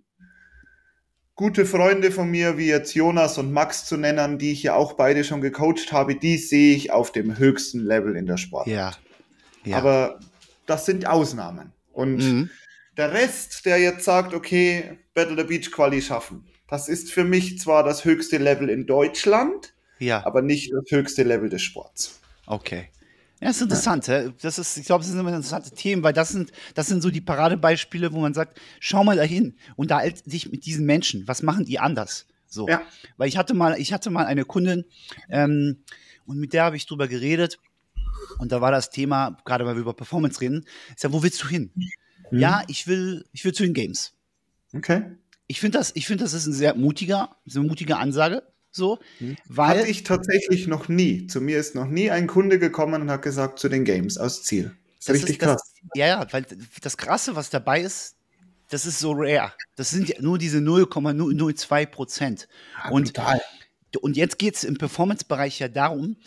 [1.37, 4.93] gute Freunde von mir, wie jetzt Jonas und Max zu nennen, die ich ja auch
[4.93, 8.67] beide schon gecoacht habe, die sehe ich auf dem höchsten Level in der Sport.
[8.67, 8.91] Ja.
[9.63, 9.77] ja.
[9.77, 10.19] Aber
[10.65, 11.71] das sind Ausnahmen.
[11.93, 12.49] Und mhm.
[12.97, 17.59] der Rest, der jetzt sagt, okay, Battle the Beach Quali schaffen, das ist für mich
[17.59, 20.25] zwar das höchste Level in Deutschland, ja.
[20.25, 22.19] aber nicht das höchste Level des Sports.
[22.47, 22.89] Okay.
[23.41, 24.07] Ja, ist interessant.
[24.07, 24.29] Ja.
[24.41, 27.11] Das ist, ich glaube, das sind immer interessante Themen, weil das sind, das sind so
[27.11, 31.27] die Paradebeispiele, wo man sagt, schau mal dahin, unterhalte dich mit diesen Menschen.
[31.27, 32.25] Was machen die anders?
[32.47, 32.67] So.
[32.67, 32.81] Ja.
[33.17, 34.85] Weil ich hatte mal, ich hatte mal eine Kundin,
[35.29, 35.83] ähm,
[36.25, 37.57] und mit der habe ich drüber geredet.
[38.37, 41.41] Und da war das Thema, gerade weil wir über Performance reden, ist ja, wo willst
[41.43, 41.71] du hin?
[42.29, 42.39] Mhm.
[42.39, 44.13] Ja, ich will, ich will zu den Games.
[44.73, 45.03] Okay.
[45.47, 48.43] Ich finde das, ich finde, das ist ein sehr mutiger, eine mutige Ansage.
[48.77, 49.35] So, hm.
[49.47, 51.27] weil Hatte ich tatsächlich noch nie.
[51.27, 54.43] Zu mir ist noch nie ein Kunde gekommen und hat gesagt zu den Games aus
[54.43, 54.77] Ziel.
[54.99, 55.61] Das ist richtig ist, krass.
[55.61, 56.45] Das, ja, ja, weil
[56.81, 58.15] das Krasse, was dabei ist,
[58.69, 59.53] das ist so rare.
[59.75, 62.47] Das sind ja nur diese 0,002 Prozent.
[62.83, 63.41] Ja, und, total.
[64.01, 66.17] und jetzt geht es im Performance-Bereich ja darum,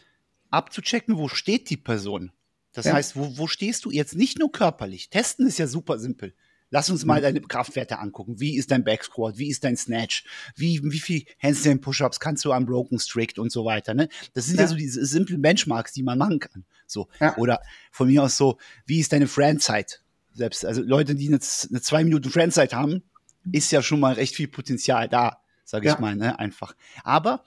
[0.50, 2.32] abzuchecken, wo steht die Person.
[2.72, 2.94] Das ja.
[2.94, 5.10] heißt, wo, wo stehst du jetzt nicht nur körperlich?
[5.10, 6.34] Testen ist ja super simpel.
[6.70, 7.22] Lass uns mal mhm.
[7.22, 8.38] deine Kraftwerte angucken.
[8.38, 9.38] Wie ist dein Backsquat?
[9.38, 10.24] Wie ist dein Snatch?
[10.54, 14.08] Wie, wie viel Handstand Push-Ups kannst du am Broken Strict und so weiter, ne?
[14.34, 16.64] Das sind ja, ja so diese simplen Benchmarks, die man machen kann.
[16.86, 17.08] So.
[17.18, 17.36] Ja.
[17.36, 20.02] Oder von mir aus so, wie ist deine Friendzeit?
[20.32, 23.02] Selbst, also Leute, die eine, eine zwei Minuten Friendzeit haben,
[23.50, 26.00] ist ja schon mal recht viel Potenzial da, sage ich ja.
[26.00, 26.38] mal, ne?
[26.38, 26.76] Einfach.
[27.02, 27.44] Aber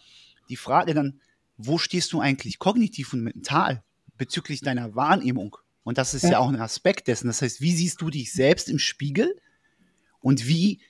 [0.50, 1.22] die Frage dann,
[1.58, 3.84] wo stehst du eigentlich kognitiv und mental
[4.18, 5.58] bezüglich deiner Wahrnehmung?
[5.84, 6.32] Und das ist ja.
[6.32, 7.28] ja auch ein Aspekt dessen.
[7.28, 9.36] Das heißt, wie siehst du dich selbst im Spiegel
[10.20, 10.82] und wie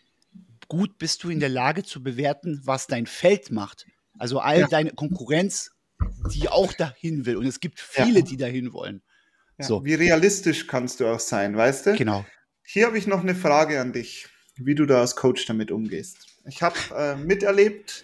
[0.67, 3.87] gut bist du in der Lage zu bewerten, was dein Feld macht?
[4.17, 4.67] Also all ja.
[4.67, 5.71] deine Konkurrenz,
[6.33, 7.37] die auch dahin will.
[7.37, 8.25] Und es gibt viele, ja.
[8.25, 9.01] die dahin wollen.
[9.59, 9.85] So.
[9.85, 11.95] Wie realistisch kannst du auch sein, weißt du?
[11.95, 12.25] Genau.
[12.63, 16.27] Hier habe ich noch eine Frage an dich, wie du da als Coach damit umgehst.
[16.45, 18.03] Ich habe äh, miterlebt,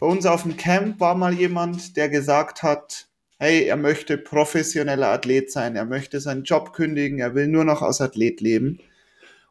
[0.00, 3.08] bei uns auf dem Camp war mal jemand, der gesagt hat,
[3.42, 7.82] hey, er möchte professioneller Athlet sein, er möchte seinen Job kündigen, er will nur noch
[7.82, 8.78] als Athlet leben.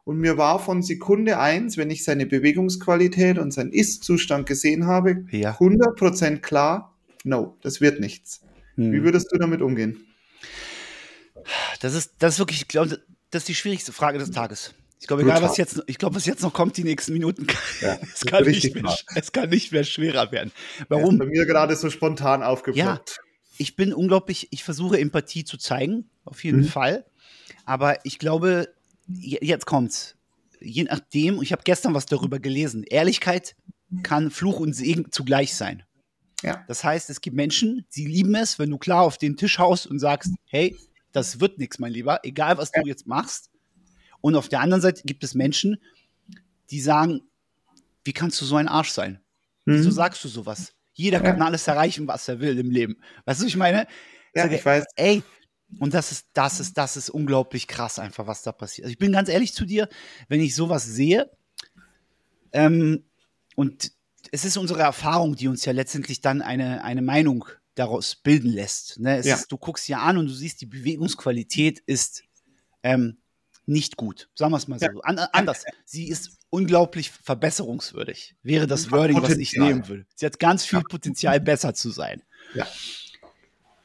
[0.04, 5.26] Und mir war von Sekunde eins, wenn ich seine Bewegungsqualität und seinen Ist-Zustand gesehen habe,
[5.30, 5.58] ja.
[5.58, 8.40] 100% klar, no, das wird nichts.
[8.76, 8.92] Hm.
[8.92, 10.06] Wie würdest du damit umgehen?
[11.80, 12.98] Das ist, das ist wirklich, ich glaube,
[13.30, 14.72] das ist die schwierigste Frage des Tages.
[15.00, 17.46] Ich glaube, egal was jetzt, ich glaube, was jetzt noch kommt, die nächsten Minuten,
[17.82, 20.50] ja, es, kann nicht mehr, es kann nicht mehr schwerer werden.
[20.88, 21.18] Warum?
[21.18, 23.18] bei mir gerade so spontan aufgeploppt.
[23.18, 23.31] Ja,
[23.62, 26.66] ich bin unglaublich, ich versuche Empathie zu zeigen, auf jeden mhm.
[26.66, 27.06] Fall.
[27.64, 28.74] Aber ich glaube,
[29.06, 30.16] jetzt kommt's.
[30.60, 33.54] Je nachdem, ich habe gestern was darüber gelesen, Ehrlichkeit
[34.02, 35.84] kann Fluch und Segen zugleich sein.
[36.42, 36.64] Ja.
[36.66, 39.86] Das heißt, es gibt Menschen, sie lieben es, wenn du klar auf den Tisch haust
[39.86, 40.76] und sagst, hey,
[41.12, 43.50] das wird nichts, mein Lieber, egal was du jetzt machst.
[44.20, 45.78] Und auf der anderen Seite gibt es Menschen,
[46.70, 47.20] die sagen,
[48.04, 49.20] wie kannst du so ein Arsch sein?
[49.66, 49.74] Mhm.
[49.74, 50.74] Wieso sagst du sowas?
[51.02, 51.32] Jeder ja.
[51.32, 52.96] kann alles erreichen, was er will im Leben.
[53.24, 53.86] Weißt du, ich meine?
[54.34, 54.84] Ja, sage, ich weiß.
[54.96, 55.22] Ey,
[55.78, 58.86] und das ist, das ist, das ist unglaublich krass einfach, was da passiert.
[58.86, 59.88] Also ich bin ganz ehrlich zu dir,
[60.28, 61.30] wenn ich sowas sehe,
[62.52, 63.04] ähm,
[63.56, 63.92] und
[64.30, 69.00] es ist unsere Erfahrung, die uns ja letztendlich dann eine, eine Meinung daraus bilden lässt.
[69.00, 69.20] Ne?
[69.24, 69.34] Ja.
[69.34, 72.22] Ist, du guckst ja an und du siehst, die Bewegungsqualität ist
[72.82, 73.18] ähm,
[73.66, 74.28] nicht gut.
[74.34, 75.00] Sagen wir es mal so.
[75.02, 75.64] An, anders.
[75.84, 78.36] Sie ist unglaublich verbesserungswürdig.
[78.42, 79.40] Wäre das Wording, Potenzial.
[79.40, 80.06] was ich nehmen würde.
[80.14, 82.22] Sie hat ganz viel Potenzial, besser zu sein.
[82.54, 82.66] Ja.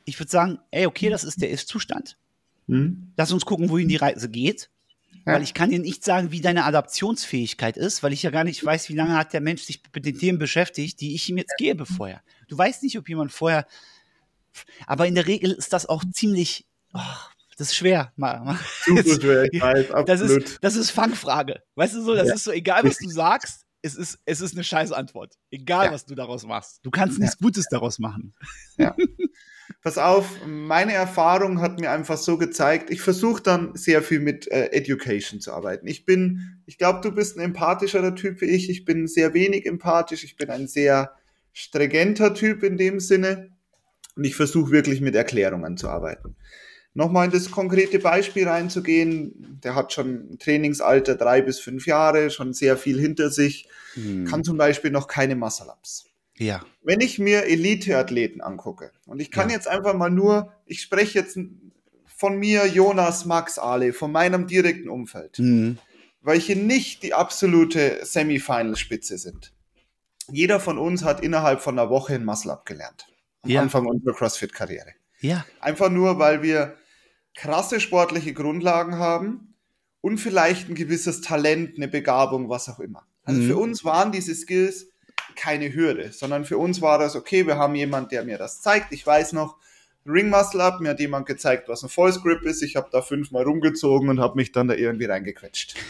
[0.03, 2.17] Ich würde sagen, ey, okay, das ist der Ist-Zustand.
[2.67, 3.13] Hm.
[3.15, 4.69] Lass uns gucken, wohin die Reise geht.
[5.25, 5.33] Ja.
[5.33, 8.63] Weil ich kann dir nicht sagen, wie deine Adaptionsfähigkeit ist, weil ich ja gar nicht
[8.63, 11.55] weiß, wie lange hat der Mensch sich mit den Themen beschäftigt, die ich ihm jetzt
[11.57, 12.21] gebe vorher.
[12.49, 13.65] Du weißt nicht, ob jemand vorher.
[14.85, 16.65] Aber in der Regel ist das auch ziemlich.
[16.93, 16.99] Oh,
[17.57, 18.13] das ist schwer.
[18.85, 21.61] Super schwer, ich weiß, das ist, das ist Fangfrage.
[21.75, 22.35] Weißt du so, das ja.
[22.35, 25.35] ist so, egal was du sagst, es ist, es ist eine scheiß Antwort.
[25.49, 25.91] Egal, ja.
[25.91, 26.79] was du daraus machst.
[26.83, 28.33] Du kannst nichts Gutes daraus machen.
[28.77, 28.95] Ja.
[29.81, 34.49] Pass auf, meine Erfahrung hat mir einfach so gezeigt, ich versuche dann sehr viel mit
[34.51, 35.87] äh, Education zu arbeiten.
[35.87, 38.69] Ich bin, ich glaube, du bist ein empathischerer Typ wie ich.
[38.69, 40.23] Ich bin sehr wenig empathisch.
[40.23, 41.13] Ich bin ein sehr
[41.53, 43.49] stringenter Typ in dem Sinne.
[44.15, 46.35] Und ich versuche wirklich mit Erklärungen zu arbeiten.
[46.97, 52.31] Nochmal in das konkrete Beispiel reinzugehen, der hat schon ein Trainingsalter drei bis fünf Jahre,
[52.31, 54.25] schon sehr viel hinter sich, hm.
[54.25, 56.05] kann zum Beispiel noch keine Muscle-Ups.
[56.37, 56.65] Ja.
[56.81, 59.55] Wenn ich mir Elite-Athleten angucke und ich kann ja.
[59.55, 61.37] jetzt einfach mal nur, ich spreche jetzt
[62.07, 65.77] von mir, Jonas, Max, Ale, von meinem direkten Umfeld, mhm.
[66.21, 69.53] welche nicht die absolute Semifinal-Spitze sind.
[70.31, 73.05] Jeder von uns hat innerhalb von einer Woche ein Muscle-Up gelernt.
[73.43, 73.61] Am ja.
[73.61, 74.93] Anfang unserer CrossFit-Karriere.
[75.19, 75.45] Ja.
[75.59, 76.75] Einfach nur, weil wir
[77.37, 79.53] krasse sportliche Grundlagen haben
[80.01, 83.05] und vielleicht ein gewisses Talent, eine Begabung, was auch immer.
[83.23, 83.47] Also mhm.
[83.47, 84.87] für uns waren diese Skills
[85.35, 88.91] keine Hürde, sondern für uns war das, okay, wir haben jemand, der mir das zeigt.
[88.91, 89.57] Ich weiß noch,
[90.07, 92.61] Ring Muscle Up, mir hat jemand gezeigt, was ein False Grip ist.
[92.61, 95.75] Ich habe da fünfmal rumgezogen und habe mich dann da irgendwie reingequetscht.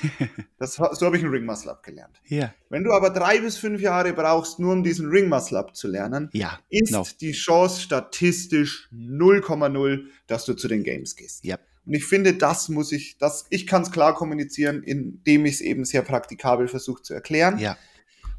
[0.60, 2.20] Das, so habe ich einen Ring Muscle Up gelernt.
[2.26, 2.52] Ja.
[2.70, 5.88] Wenn du aber drei bis fünf Jahre brauchst, nur um diesen Ring Muscle Up zu
[5.88, 7.06] lernen, ja, ist no.
[7.22, 11.46] die Chance statistisch 0,0, dass du zu den Games gehst.
[11.46, 11.60] Ja.
[11.86, 15.62] Und ich finde, das muss ich, das, ich kann es klar kommunizieren, indem ich es
[15.62, 17.60] eben sehr praktikabel versuche zu erklären.
[17.60, 17.78] Ja.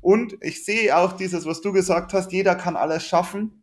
[0.01, 3.63] Und ich sehe auch dieses, was du gesagt hast, jeder kann alles schaffen.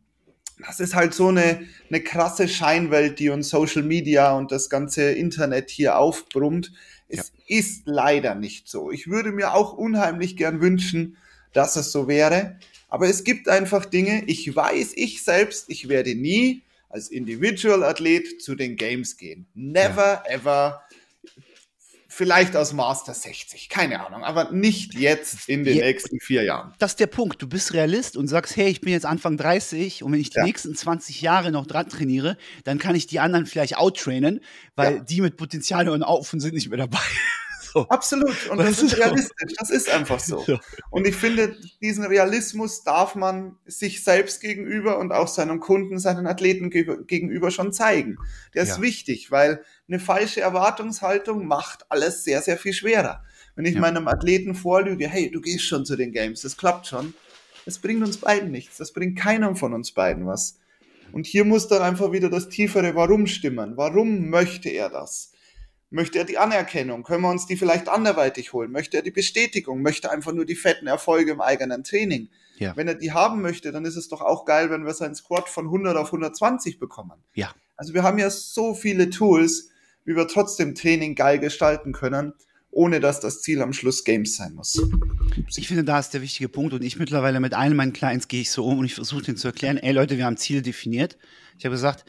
[0.60, 5.12] Das ist halt so eine, eine krasse Scheinwelt, die uns Social Media und das ganze
[5.12, 6.72] Internet hier aufbrummt.
[7.10, 7.58] Es ja.
[7.58, 8.92] ist leider nicht so.
[8.92, 11.18] Ich würde mir auch unheimlich gern wünschen,
[11.54, 12.58] dass es so wäre.
[12.88, 18.56] Aber es gibt einfach Dinge, ich weiß, ich selbst, ich werde nie als Individual-Athlet zu
[18.56, 19.48] den Games gehen.
[19.54, 20.36] Never, ja.
[20.36, 20.82] ever
[22.16, 26.74] vielleicht aus Master 60, keine Ahnung, aber nicht jetzt in den ja, nächsten vier Jahren.
[26.80, 27.42] Das ist der Punkt.
[27.42, 30.38] Du bist Realist und sagst, hey, ich bin jetzt Anfang 30 und wenn ich die
[30.38, 30.46] ja.
[30.46, 34.40] nächsten 20 Jahre noch dran trainiere, dann kann ich die anderen vielleicht outtrainen,
[34.76, 35.00] weil ja.
[35.02, 37.00] die mit Potenzial hören auf und sind nicht mehr dabei.
[37.76, 37.82] So.
[37.90, 38.50] Absolut.
[38.50, 39.54] Und das ist realistisch.
[39.60, 40.46] Das ist einfach so.
[40.92, 46.26] Und ich finde, diesen Realismus darf man sich selbst gegenüber und auch seinem Kunden, seinen
[46.26, 48.16] Athleten gegenüber schon zeigen.
[48.54, 48.82] Der ist ja.
[48.82, 53.26] wichtig, weil eine falsche Erwartungshaltung macht alles sehr, sehr viel schwerer.
[53.58, 53.82] Wenn ich ja.
[53.82, 57.14] meinem Athleten vorlüge, hey, du gehst schon zu den Games, das klappt schon,
[57.66, 58.78] das bringt uns beiden nichts.
[58.78, 60.60] Das bringt keinem von uns beiden was.
[61.12, 63.76] Und hier muss dann einfach wieder das tiefere Warum stimmen.
[63.76, 65.34] Warum möchte er das?
[65.96, 67.04] Möchte er die Anerkennung?
[67.04, 68.70] Können wir uns die vielleicht anderweitig holen?
[68.70, 69.82] Möchte er die Bestätigung?
[69.82, 72.28] Möchte einfach nur die fetten Erfolge im eigenen Training?
[72.58, 72.76] Ja.
[72.76, 75.48] Wenn er die haben möchte, dann ist es doch auch geil, wenn wir seinen Squad
[75.48, 77.24] von 100 auf 120 bekommen.
[77.34, 77.56] Ja.
[77.78, 79.70] Also wir haben ja so viele Tools,
[80.04, 82.34] wie wir trotzdem Training geil gestalten können,
[82.72, 84.86] ohne dass das Ziel am Schluss Games sein muss.
[85.56, 88.42] Ich finde, da ist der wichtige Punkt und ich mittlerweile mit allen meinen Clients gehe
[88.42, 91.18] ich so um und ich versuche denen zu erklären, ey Leute, wir haben Ziele definiert.
[91.58, 92.04] Ich habe gesagt,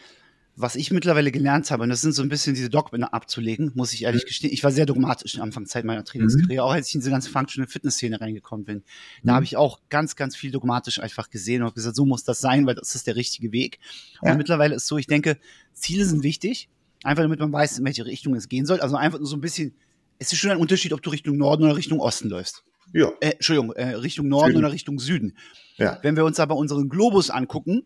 [0.59, 3.93] was ich mittlerweile gelernt habe, und das sind so ein bisschen diese Dogmen abzulegen, muss
[3.93, 4.29] ich ehrlich mhm.
[4.29, 4.53] gestehen.
[4.53, 6.69] Ich war sehr dogmatisch am Anfang Zeit meiner Trainingskarriere, mhm.
[6.69, 8.83] auch als ich in diese ganze Functional Fitness-Szene reingekommen bin.
[9.23, 9.37] Da mhm.
[9.37, 12.67] habe ich auch ganz, ganz viel dogmatisch einfach gesehen und gesagt, so muss das sein,
[12.67, 13.81] weil das ist der richtige Weg.
[14.23, 14.33] Ja.
[14.33, 15.37] Und mittlerweile ist so, ich denke,
[15.75, 16.71] Ziele sind wichtig,
[17.05, 18.81] einfach damit man weiß, in welche Richtung es gehen soll.
[18.81, 19.75] Also einfach nur so ein bisschen,
[20.19, 22.65] es ist schon ein Unterschied, ob du Richtung Norden oder Richtung Osten läufst.
[22.95, 23.11] Ja.
[23.21, 24.65] Äh, Entschuldigung, äh, Richtung Norden Süden.
[24.65, 25.37] oder Richtung Süden.
[25.77, 25.99] Ja.
[26.01, 27.83] Wenn wir uns aber unseren Globus angucken,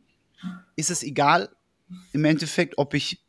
[0.76, 1.48] ist es egal
[2.12, 3.20] im Endeffekt, ob ich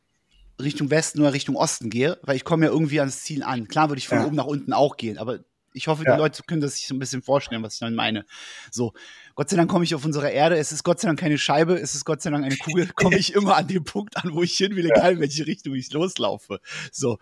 [0.62, 3.68] Richtung Westen oder Richtung Osten gehe, weil ich komme ja irgendwie ans Ziel an.
[3.68, 4.26] Klar würde ich von ja.
[4.26, 5.40] oben nach unten auch gehen, aber
[5.74, 6.14] ich hoffe, ja.
[6.14, 8.26] die Leute können das sich so ein bisschen vorstellen, was ich dann meine.
[8.72, 8.94] So,
[9.36, 10.58] Gott sei Dank komme ich auf unsere Erde.
[10.58, 12.88] Es ist Gott sei Dank keine Scheibe, es ist Gott sei Dank eine Kugel.
[12.96, 15.74] Komme ich immer an den Punkt an, wo ich hin will, egal in welche Richtung
[15.76, 16.60] ich loslaufe.
[16.92, 17.20] So.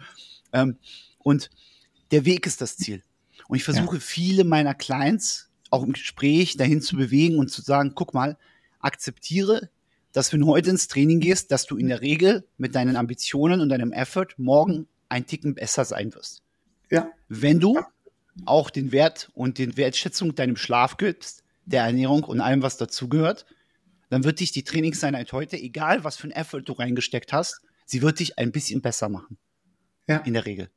[0.52, 0.78] Ähm,
[1.20, 1.50] und
[2.12, 3.04] der Weg ist das Ziel.
[3.48, 4.02] Und ich versuche ja.
[4.02, 8.38] viele meiner Clients auch im Gespräch dahin zu bewegen und zu sagen, guck mal,
[8.80, 9.70] akzeptiere
[10.12, 13.62] dass wenn du heute ins Training gehst, dass du in der Regel mit deinen Ambitionen
[13.62, 16.42] und deinem Effort morgen ein Ticken besser sein wirst.
[16.90, 17.12] Ja.
[17.28, 17.80] Wenn du
[18.46, 23.46] auch den Wert und den Wertschätzung deinem Schlaf gibst, der Ernährung und allem, was dazugehört,
[24.10, 28.02] dann wird dich die Trainingseinheit heute, egal was für ein Effort du reingesteckt hast, sie
[28.02, 29.38] wird dich ein bisschen besser machen.
[30.08, 30.18] Ja.
[30.18, 30.70] In der Regel.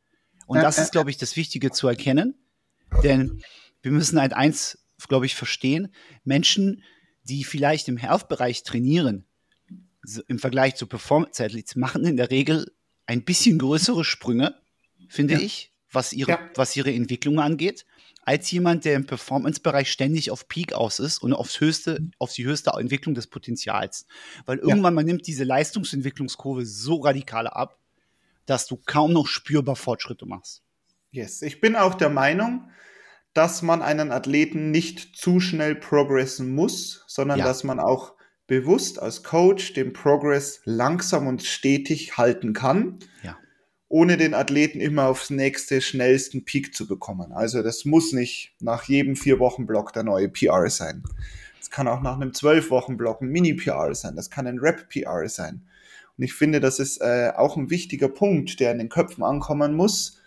[0.46, 2.34] Und das ist, glaube ich, das Wichtige zu erkennen.
[3.02, 3.42] Denn
[3.80, 5.94] wir müssen halt eins, glaube ich, verstehen.
[6.24, 6.82] Menschen,
[7.24, 9.24] die vielleicht im Health-Bereich trainieren,
[10.02, 12.72] so im Vergleich zu Performance-Athletes, machen in der Regel
[13.06, 14.54] ein bisschen größere Sprünge,
[15.08, 15.40] finde ja.
[15.40, 16.50] ich, was ihre, ja.
[16.54, 17.84] was ihre Entwicklung angeht,
[18.24, 22.44] als jemand, der im Performance-Bereich ständig auf Peak aus ist und aufs höchste, auf die
[22.44, 24.06] höchste Entwicklung des Potenzials.
[24.46, 24.96] Weil irgendwann ja.
[24.96, 27.78] man nimmt diese Leistungsentwicklungskurve so radikal ab,
[28.46, 30.62] dass du kaum noch spürbar Fortschritte machst.
[31.10, 32.70] Yes, ich bin auch der Meinung,
[33.34, 37.44] dass man einen Athleten nicht zu schnell progressen muss, sondern ja.
[37.44, 38.14] dass man auch
[38.46, 43.38] bewusst als Coach den Progress langsam und stetig halten kann, ja.
[43.88, 47.32] ohne den Athleten immer aufs nächste schnellsten Peak zu bekommen.
[47.32, 51.02] Also das muss nicht nach jedem vier Wochen Block der neue PR sein.
[51.60, 54.16] Es kann auch nach einem zwölf Wochen Block ein Mini PR sein.
[54.16, 55.62] Das kann ein Rap PR sein.
[56.18, 59.74] Und ich finde, das ist äh, auch ein wichtiger Punkt, der in den Köpfen ankommen
[59.74, 60.21] muss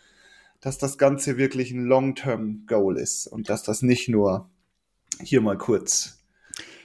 [0.65, 4.49] dass das Ganze wirklich ein Long-Term-Goal ist und dass das nicht nur
[5.21, 6.23] hier mal kurz.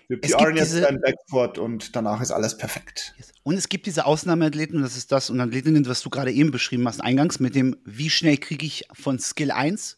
[0.06, 3.14] Wir PRen jetzt diese, ein Backboard und danach ist alles perfekt.
[3.42, 6.50] Und es gibt diese Ausnahmeathleten, und das ist das, und Athletinnen, was du gerade eben
[6.50, 9.96] beschrieben hast, eingangs mit dem, wie schnell kriege ich von Skill 1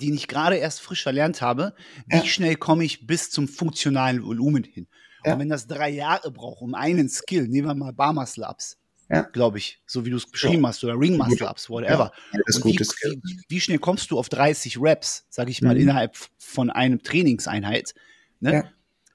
[0.00, 1.74] den ich gerade erst frisch erlernt habe,
[2.06, 2.24] wie ja.
[2.24, 4.86] schnell komme ich bis zum funktionalen Volumen hin.
[5.24, 5.32] Ja.
[5.32, 9.22] Und wenn das drei Jahre braucht, um einen Skill, nehmen wir mal Bar Ups, ja.
[9.22, 10.68] glaube ich, so wie du es beschrieben ja.
[10.68, 12.12] hast, oder Ring Muscle Ups, whatever.
[12.32, 15.82] Ja, und wie, wie, wie, schnell kommst du auf 30 Reps, sage ich mal, mhm.
[15.82, 17.94] innerhalb von einem Trainingseinheit?
[18.40, 18.70] Ne?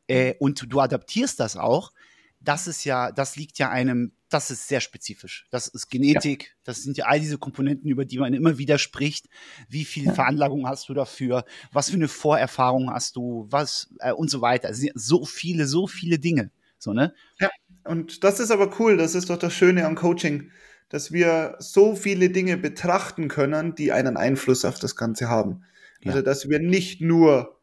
[0.08, 1.91] Äh, und du adaptierst das auch.
[2.39, 5.47] Das ist ja, das liegt ja einem, das ist sehr spezifisch.
[5.49, 9.29] Das ist Genetik, das sind ja all diese Komponenten, über die man immer wieder spricht.
[9.69, 11.45] Wie viel Veranlagung hast du dafür?
[11.71, 13.47] Was für eine Vorerfahrung hast du?
[13.49, 14.69] Was äh, und so weiter.
[14.69, 16.51] Also so viele, so viele Dinge.
[16.79, 17.13] So, ne?
[17.39, 17.49] Ja.
[17.84, 20.52] Und das ist aber cool, das ist doch das Schöne am Coaching,
[20.89, 25.63] dass wir so viele Dinge betrachten können, die einen Einfluss auf das Ganze haben.
[26.02, 26.12] Ja.
[26.12, 27.60] Also, dass wir nicht nur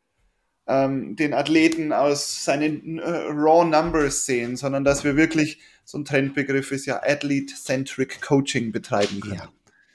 [0.66, 6.04] ähm, den Athleten aus seinen äh, Raw Numbers sehen, sondern dass wir wirklich, so ein
[6.04, 9.35] Trendbegriff ist ja Athlete-Centric Coaching betreiben können.
[9.35, 9.48] Ja.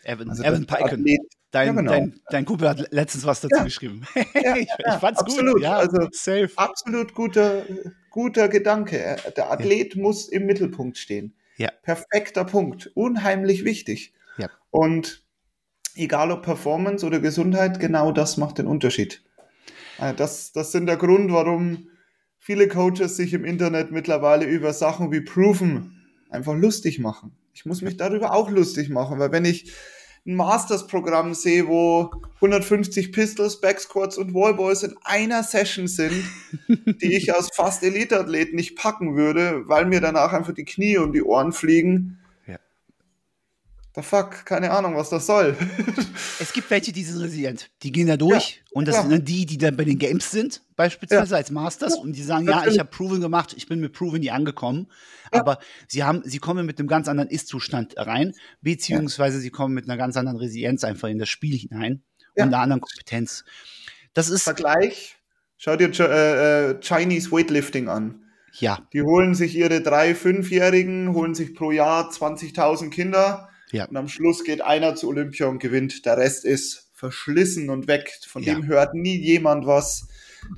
[0.04, 1.06] Evan, also Evan Piken.
[1.56, 1.92] Dein, ja, genau.
[1.92, 3.64] dein, dein Kumpel hat letztens was dazu ja.
[3.64, 4.06] geschrieben.
[4.14, 4.24] Ja,
[4.58, 5.54] ich, ich fand's absolut.
[5.54, 5.64] gut.
[5.64, 6.50] Ja, also safe.
[6.58, 7.64] Absolut guter,
[8.10, 9.16] guter Gedanke.
[9.38, 11.34] Der Athlet muss im Mittelpunkt stehen.
[11.56, 11.72] Ja.
[11.82, 12.92] Perfekter Punkt.
[12.94, 14.14] Unheimlich wichtig.
[14.38, 14.50] Ja.
[14.70, 15.24] Und
[15.96, 19.24] egal ob Performance oder Gesundheit, genau das macht den Unterschied.
[19.98, 21.88] Äh, das, das sind der Grund, warum
[22.38, 27.32] viele Coaches sich im Internet mittlerweile über Sachen wie Proven einfach lustig machen.
[27.54, 29.72] Ich muss mich darüber auch lustig machen, weil wenn ich
[30.26, 36.24] ein Masters-Programm sehe, wo 150 Pistols, Backsquats und Wallballs in einer Session sind,
[36.68, 41.14] die ich als fast Elite-Athlet nicht packen würde, weil mir danach einfach die Knie um
[41.14, 42.18] die Ohren fliegen,
[43.96, 45.56] the fuck, keine Ahnung, was das soll.
[46.40, 47.70] es gibt welche, die sind resilient.
[47.84, 48.56] Die gehen da durch.
[48.56, 49.04] Ja, und das klar.
[49.04, 51.38] sind dann die, die dann bei den Games sind, beispielsweise ja.
[51.38, 51.96] als Masters.
[51.96, 54.88] Und die sagen, ja, ich habe Proven gemacht, ich bin mit Proven nie angekommen.
[55.34, 55.40] Ja.
[55.40, 59.86] Aber sie haben, sie kommen mit einem ganz anderen Ist-Zustand rein, beziehungsweise sie kommen mit
[59.86, 62.04] einer ganz anderen Resilienz einfach in das Spiel hinein
[62.36, 63.46] und einer anderen Kompetenz.
[64.14, 64.44] Das ist.
[64.44, 65.16] Vergleich.
[65.58, 68.22] Schau dir äh, äh, Chinese Weightlifting an.
[68.60, 68.88] Ja.
[68.94, 73.86] Die holen sich ihre drei, fünfjährigen, holen sich pro Jahr 20.000 Kinder ja.
[73.86, 76.06] Und am Schluss geht einer zu Olympia und gewinnt.
[76.06, 78.12] Der Rest ist verschlissen und weg.
[78.28, 78.54] Von ja.
[78.54, 80.08] dem hört nie jemand was.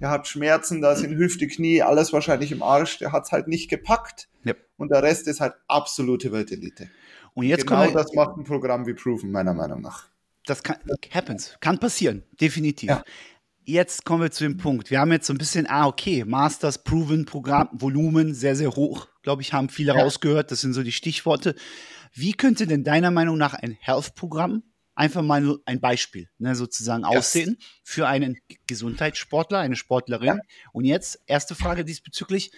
[0.01, 2.99] Der hat Schmerzen, da sind Hüfte, Knie, alles wahrscheinlich im Arsch.
[2.99, 4.27] Der hat es halt nicht gepackt.
[4.43, 4.53] Ja.
[4.77, 6.89] Und der Rest ist halt absolute Weltelite.
[7.33, 10.07] Und jetzt genau wir, das macht ein Programm wie Proven, meiner Meinung nach.
[10.45, 10.77] Das kann,
[11.11, 11.57] happens.
[11.59, 12.89] Kann passieren, definitiv.
[12.89, 13.03] Ja.
[13.65, 14.91] Jetzt kommen wir zu dem Punkt.
[14.91, 19.07] Wir haben jetzt so ein bisschen, ah, okay, Masters, Proven, Programm, Volumen sehr, sehr hoch,
[19.23, 20.51] glaube ich, haben viele rausgehört.
[20.51, 21.53] Das sind so die Stichworte.
[22.17, 24.63] Wie könnte denn deiner Meinung nach ein Health-Programm
[24.95, 27.15] einfach mal nur ein Beispiel ne, sozusagen yes.
[27.15, 30.27] aussehen für einen Gesundheitssportler, eine Sportlerin?
[30.27, 30.39] Ja.
[30.73, 32.51] Und jetzt erste Frage diesbezüglich.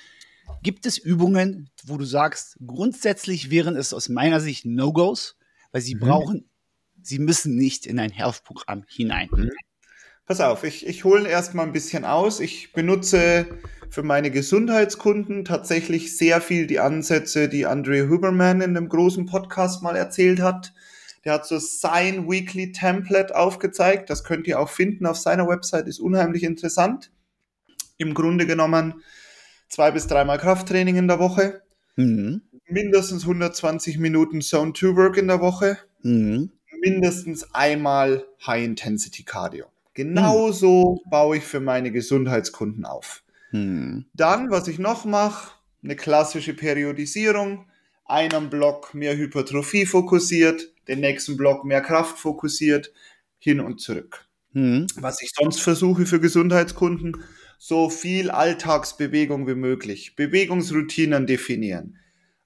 [0.64, 5.36] Gibt es Übungen, wo du sagst, grundsätzlich wären es aus meiner Sicht No-Gos,
[5.74, 5.99] weil sie mhm.
[5.99, 6.49] brauchen,
[7.01, 9.28] sie müssen nicht in ein Health-Programm hinein?
[9.30, 9.51] Mhm.
[10.30, 12.39] Pass auf, ich, ich hole erstmal ein bisschen aus.
[12.39, 13.47] Ich benutze
[13.89, 19.82] für meine Gesundheitskunden tatsächlich sehr viel die Ansätze, die Andre Huberman in einem großen Podcast
[19.82, 20.71] mal erzählt hat.
[21.25, 24.11] Der hat so sein Weekly Template aufgezeigt.
[24.11, 27.09] Das könnt ihr auch finden auf seiner Website, ist unheimlich interessant.
[27.97, 29.01] Im Grunde genommen
[29.67, 31.63] zwei bis dreimal Krafttraining in der Woche.
[31.95, 32.43] Mhm.
[32.67, 35.80] Mindestens 120 Minuten Zone 2 Work in der Woche.
[36.03, 36.51] Mhm.
[36.82, 39.65] Mindestens einmal High Intensity Cardio.
[40.00, 41.10] Genauso hm.
[41.10, 43.22] baue ich für meine Gesundheitskunden auf.
[43.50, 44.06] Hm.
[44.14, 45.52] Dann, was ich noch mache,
[45.84, 47.66] eine klassische Periodisierung.
[48.06, 52.93] Einen Block mehr Hypertrophie fokussiert, den nächsten Block mehr Kraft fokussiert,
[53.39, 54.26] hin und zurück.
[54.54, 54.88] Mhm.
[54.95, 57.18] Was ich sonst versuche für Gesundheitskunden,
[57.58, 61.97] so viel Alltagsbewegung wie möglich, Bewegungsroutinen definieren,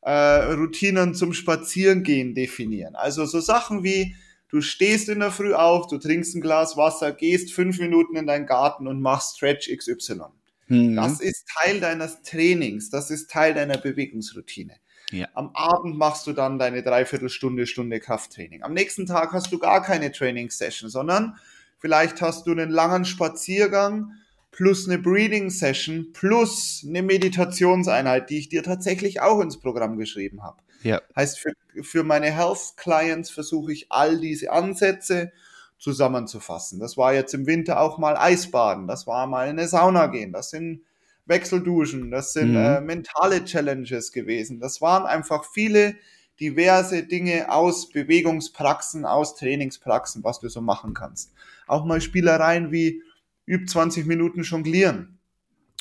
[0.01, 2.95] äh, Routinen zum Spazierengehen definieren.
[2.95, 4.16] Also so Sachen wie,
[4.54, 8.28] du stehst in der Früh auf, du trinkst ein Glas Wasser, gehst fünf Minuten in
[8.28, 10.26] deinen Garten und machst Stretch XY.
[10.68, 10.95] Mhm.
[10.95, 14.76] Das ist Teil deines Trainings, das ist Teil deiner Bewegungsroutine.
[15.12, 15.28] Ja.
[15.34, 18.62] Am Abend machst du dann deine Dreiviertelstunde, Stunde Krafttraining.
[18.62, 21.36] Am nächsten Tag hast du gar keine Training-Session, sondern
[21.80, 24.14] vielleicht hast du einen langen Spaziergang
[24.51, 30.43] plus eine Breathing Session plus eine Meditationseinheit, die ich dir tatsächlich auch ins Programm geschrieben
[30.43, 30.58] habe.
[30.84, 31.01] Ja.
[31.15, 35.31] Heißt, für, für meine Health Clients versuche ich all diese Ansätze
[35.79, 36.79] zusammenzufassen.
[36.79, 40.31] Das war jetzt im Winter auch mal Eisbaden, das war mal in eine Sauna gehen,
[40.31, 40.81] das sind
[41.25, 42.57] Wechselduschen, das sind mhm.
[42.57, 44.59] äh, mentale Challenges gewesen.
[44.59, 45.95] Das waren einfach viele
[46.39, 51.31] diverse Dinge aus Bewegungspraxen, aus Trainingspraxen, was du so machen kannst.
[51.67, 53.01] Auch mal Spielereien wie
[53.47, 55.19] üb 20 Minuten jonglieren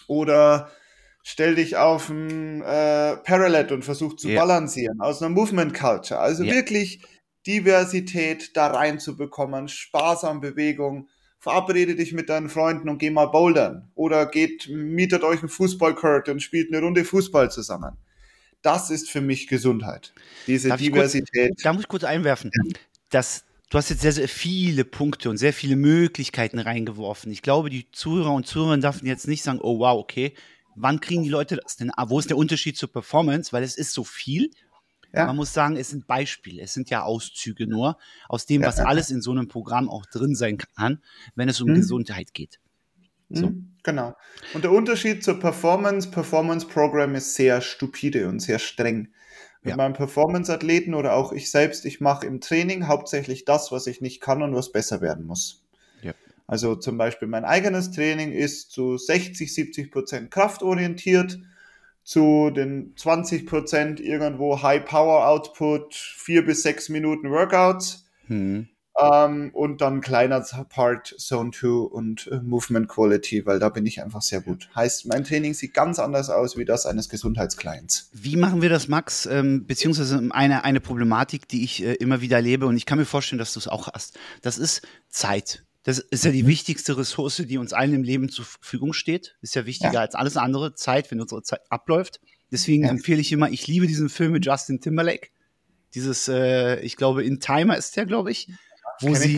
[0.06, 0.70] oder
[1.22, 4.40] stell dich auf ein äh, Parallel und versuch zu yeah.
[4.40, 6.20] balancieren aus einer Movement Culture.
[6.20, 6.54] Also yeah.
[6.54, 7.02] wirklich
[7.46, 11.08] Diversität da reinzubekommen, Spaß an Bewegung,
[11.38, 13.90] verabrede dich mit deinen Freunden und geh mal bouldern.
[13.94, 17.96] Oder geht, mietet euch einen Fußballcourt und spielt eine Runde Fußball zusammen.
[18.62, 20.12] Das ist für mich Gesundheit.
[20.46, 21.50] Diese Darf Diversität.
[21.50, 22.52] Kurz, da muss ich kurz einwerfen.
[23.10, 27.32] Das, du hast jetzt sehr, sehr viele Punkte und sehr viele Möglichkeiten reingeworfen.
[27.32, 30.34] Ich glaube, die Zuhörer und Zuhörerinnen dürfen jetzt nicht sagen, oh wow, okay,
[30.74, 31.90] wann kriegen die Leute das denn?
[32.06, 33.52] Wo ist der Unterschied zur Performance?
[33.52, 34.50] Weil es ist so viel
[35.14, 35.26] ja.
[35.26, 37.98] Man muss sagen, es sind Beispiele, es sind ja Auszüge nur
[38.28, 38.84] aus dem, was ja.
[38.84, 41.02] alles in so einem Programm auch drin sein kann,
[41.34, 41.74] wenn es um hm.
[41.74, 42.60] Gesundheit geht.
[43.28, 43.46] So.
[43.46, 44.14] Hm, genau.
[44.54, 49.08] Und der Unterschied zur Performance, Performance Program ist sehr stupide und sehr streng.
[49.64, 49.76] Mit ja.
[49.76, 54.20] meinem Performance-Athleten oder auch ich selbst, ich mache im Training hauptsächlich das, was ich nicht
[54.20, 55.61] kann und was besser werden muss.
[56.46, 61.38] Also zum Beispiel mein eigenes Training ist zu 60, 70 Prozent kraftorientiert
[62.04, 68.06] zu den 20 Prozent irgendwo High Power Output, vier bis sechs Minuten Workouts.
[68.26, 68.68] Hm.
[69.00, 74.02] Ähm, und dann kleiner Part Zone 2 und äh, Movement Quality, weil da bin ich
[74.02, 74.68] einfach sehr gut.
[74.74, 78.10] Heißt, mein Training sieht ganz anders aus wie das eines Gesundheitsclients.
[78.12, 79.24] Wie machen wir das, Max?
[79.24, 83.06] Ähm, beziehungsweise eine, eine Problematik, die ich äh, immer wieder erlebe und ich kann mir
[83.06, 84.18] vorstellen, dass du es auch hast.
[84.42, 85.64] Das ist Zeit.
[85.84, 86.48] Das ist ja die mhm.
[86.48, 89.36] wichtigste Ressource, die uns allen im Leben zur Verfügung steht.
[89.40, 90.00] Ist ja wichtiger ja.
[90.00, 92.20] als alles andere, Zeit, wenn unsere Zeit abläuft.
[92.50, 92.90] Deswegen ja.
[92.90, 95.30] empfehle ich immer, ich liebe diesen Film mit Justin Timberlake.
[95.94, 98.48] Dieses, äh, ich glaube, In Timer ist der, glaube ich.
[99.00, 99.36] Wo Kenn sie,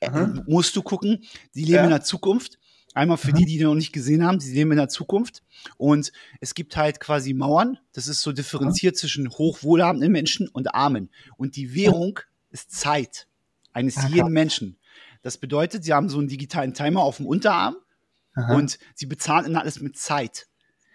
[0.00, 0.10] äh,
[0.46, 1.24] musst du gucken,
[1.54, 1.84] die leben ja.
[1.84, 2.58] in der Zukunft.
[2.94, 3.36] Einmal für mhm.
[3.36, 5.42] die, die noch nicht gesehen haben, sie leben in der Zukunft.
[5.76, 7.78] Und es gibt halt quasi Mauern.
[7.92, 8.98] Das ist so differenziert mhm.
[8.98, 11.10] zwischen hochwohlhabenden Menschen und Armen.
[11.36, 12.20] Und die Währung
[12.50, 13.26] ist Zeit
[13.72, 14.08] eines Aha.
[14.08, 14.78] jeden Menschen.
[15.26, 17.74] Das bedeutet, sie haben so einen digitalen Timer auf dem Unterarm
[18.36, 18.54] Aha.
[18.54, 20.46] und sie bezahlen alles mit Zeit.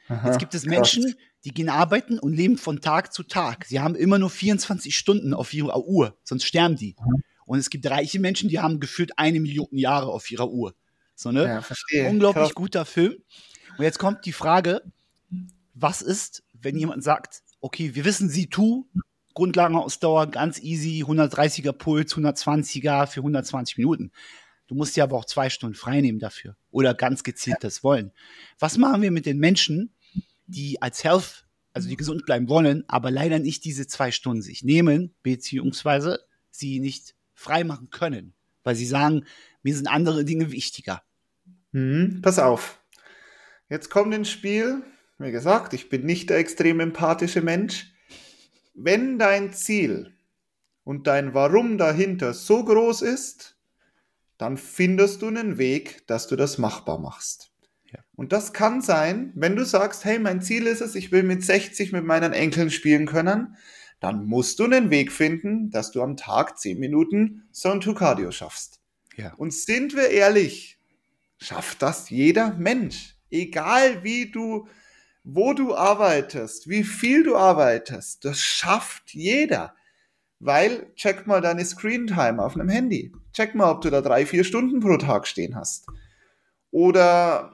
[0.07, 1.15] Aha, Jetzt gibt es Menschen, krass.
[1.43, 3.65] die gehen arbeiten und leben von Tag zu Tag.
[3.65, 6.95] Sie haben immer nur 24 Stunden auf ihrer Uhr, sonst sterben die.
[6.97, 7.09] Aha.
[7.45, 10.75] Und es gibt reiche Menschen, die haben gefühlt eine Million Jahre auf ihrer Uhr.
[11.13, 11.43] So, ne?
[11.43, 12.07] Ja, verstehe.
[12.09, 12.55] Unglaublich krass.
[12.55, 13.15] guter Film.
[13.77, 14.81] Und jetzt kommt die Frage,
[15.73, 18.87] was ist, wenn jemand sagt, okay, wir wissen, sie tu
[19.33, 24.11] Grundlagenausdauer, ganz easy, 130er Puls, 120er für 120 Minuten.
[24.67, 28.11] Du musst dir aber auch zwei Stunden freinehmen dafür oder ganz gezielt das wollen.
[28.57, 29.93] Was machen wir mit den Menschen,
[30.47, 34.63] die als Health, also die gesund bleiben wollen, aber leider nicht diese zwei Stunden sich
[34.63, 36.21] nehmen, beziehungsweise
[36.51, 39.25] sie nicht frei machen können, weil sie sagen,
[39.63, 41.03] mir sind andere Dinge wichtiger.
[41.71, 42.81] Mhm, pass auf.
[43.69, 44.83] Jetzt kommt ins Spiel,
[45.17, 47.90] wie gesagt, ich bin nicht der extrem empathische Mensch
[48.73, 50.13] wenn dein Ziel
[50.83, 53.57] und dein Warum dahinter so groß ist,
[54.37, 57.51] dann findest du einen Weg, dass du das machbar machst.
[57.91, 57.99] Ja.
[58.15, 61.43] Und das kann sein, wenn du sagst, hey, mein Ziel ist es, ich will mit
[61.43, 63.55] 60 mit meinen Enkeln spielen können,
[63.99, 68.31] dann musst du einen Weg finden, dass du am Tag 10 Minuten Zone 2 Cardio
[68.31, 68.79] schaffst.
[69.15, 69.33] Ja.
[69.35, 70.79] Und sind wir ehrlich,
[71.37, 73.15] schafft das jeder Mensch.
[73.29, 74.67] Egal wie du
[75.23, 79.75] wo du arbeitest, wie viel du arbeitest, das schafft jeder.
[80.39, 83.11] Weil, check mal deine Screen Time auf einem Handy.
[83.31, 85.85] Check mal, ob du da drei, vier Stunden pro Tag stehen hast.
[86.71, 87.53] Oder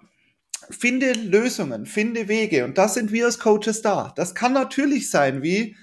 [0.70, 2.64] finde Lösungen, finde Wege.
[2.64, 4.14] Und da sind wir als Coaches da.
[4.16, 5.76] Das kann natürlich sein, wie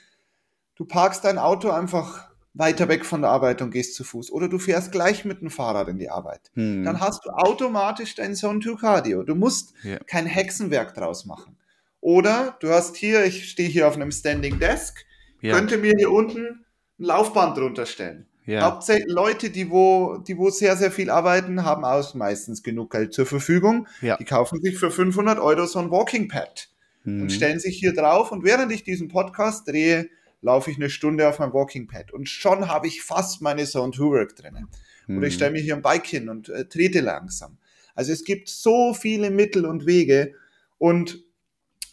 [0.77, 4.31] du parkst dein Auto einfach weiter weg von der Arbeit und gehst zu Fuß.
[4.31, 6.51] Oder du fährst gleich mit dem Fahrrad in die Arbeit.
[6.55, 6.85] Hm.
[6.85, 9.25] Dann hast du automatisch dein Zone 2 Cardio.
[9.25, 9.99] Du musst ja.
[9.99, 11.57] kein Hexenwerk draus machen.
[12.05, 15.07] Oder du hast hier, ich stehe hier auf einem Standing Desk,
[15.41, 15.55] ja.
[15.55, 16.67] könnte mir hier unten
[16.99, 18.27] ein Laufband drunter stellen.
[18.45, 18.61] Ja.
[18.61, 23.15] Hauptsächlich Leute, die wo, die wo sehr, sehr viel arbeiten, haben auch meistens genug Geld
[23.15, 23.89] zur Verfügung.
[24.03, 24.19] Ja.
[24.19, 26.69] Die kaufen sich für 500 Euro so ein Walking Pad
[27.05, 27.23] mhm.
[27.23, 28.33] und stellen sich hier drauf.
[28.33, 30.11] Und während ich diesen Podcast drehe,
[30.43, 32.13] laufe ich eine Stunde auf meinem Walking Pad.
[32.13, 34.69] Und schon habe ich fast meine Zone 2 Work drinnen.
[35.07, 35.17] Mhm.
[35.17, 37.57] Oder ich stelle mir hier ein Bike hin und äh, trete langsam.
[37.95, 40.35] Also es gibt so viele Mittel und Wege.
[40.77, 41.24] Und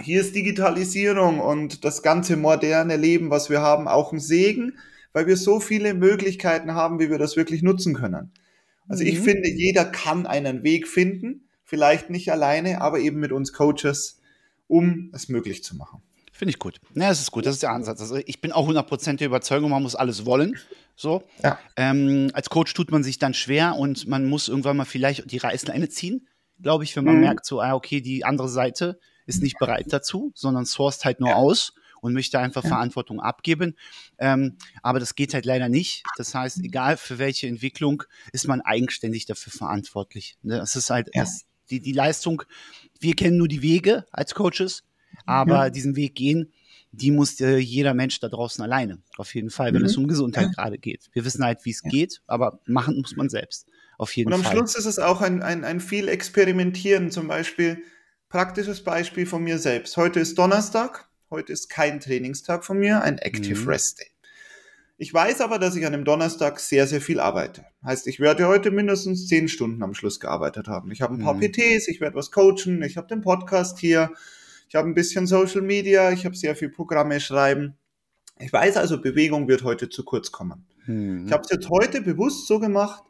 [0.02, 4.74] hier ist Digitalisierung und das ganze moderne Leben, was wir haben, auch ein Segen
[5.14, 8.32] weil wir so viele Möglichkeiten haben, wie wir das wirklich nutzen können.
[8.88, 9.10] Also mhm.
[9.10, 14.20] ich finde, jeder kann einen Weg finden, vielleicht nicht alleine, aber eben mit uns Coaches,
[14.68, 16.02] um es möglich zu machen.
[16.32, 16.80] Finde ich gut.
[16.95, 18.02] Ja, das ist gut, das ist der Ansatz.
[18.02, 20.58] Also ich bin auch 100% der Überzeugung, man muss alles wollen.
[20.95, 21.24] So.
[21.43, 21.60] Ja.
[21.78, 25.38] Ähm, als Coach tut man sich dann schwer und man muss irgendwann mal vielleicht die
[25.38, 26.28] Reißleine ziehen,
[26.62, 27.22] glaube ich, wenn man mhm.
[27.22, 28.99] merkt, so, ah, okay, die andere Seite
[29.36, 32.62] ist nicht bereit dazu, sondern sourced halt nur aus und möchte einfach.
[32.62, 33.76] Verantwortung abgeben.
[34.18, 36.04] Ähm, aber das geht halt leider nicht.
[36.18, 38.04] Das heißt, egal für welche Entwicklung,
[38.34, 40.38] ist man eigenständig dafür verantwortlich.
[40.42, 40.58] Ne?
[40.58, 42.44] Das ist halt erst die, die Leistung.
[43.00, 44.84] Wir kennen nur die Wege als Coaches,
[45.26, 45.70] aber ja.
[45.70, 46.52] diesen Weg gehen,
[46.92, 49.00] die muss äh, jeder Mensch da draußen alleine.
[49.18, 49.88] Auf jeden Fall, wenn mhm.
[49.88, 50.52] es um Gesundheit ja.
[50.52, 51.10] gerade geht.
[51.14, 51.90] Wir wissen halt, wie es ja.
[51.90, 53.68] geht, aber machen muss man selbst.
[53.98, 54.40] Auf jeden Fall.
[54.40, 54.58] Und am Fall.
[54.58, 57.12] Schluss ist es auch ein, ein, ein viel Experimentieren.
[57.12, 57.84] Zum Beispiel,
[58.32, 59.98] praktisches Beispiel von mir selbst.
[59.98, 61.10] Heute ist Donnerstag.
[61.30, 63.68] Heute ist kein Trainingstag von mir, ein Active mhm.
[63.68, 64.08] Rest Day.
[64.98, 67.66] Ich weiß aber, dass ich an dem Donnerstag sehr, sehr viel arbeite.
[67.84, 70.92] Heißt, ich werde heute mindestens zehn Stunden am Schluss gearbeitet haben.
[70.92, 71.42] Ich habe ein paar mhm.
[71.42, 74.14] PTs, ich werde was coachen, ich habe den Podcast hier,
[74.70, 77.76] ich habe ein bisschen Social Media, ich habe sehr viel Programme schreiben.
[78.40, 80.66] Ich weiß also, Bewegung wird heute zu kurz kommen.
[80.86, 81.26] Mhm.
[81.26, 83.04] Ich habe es jetzt heute bewusst so gemacht.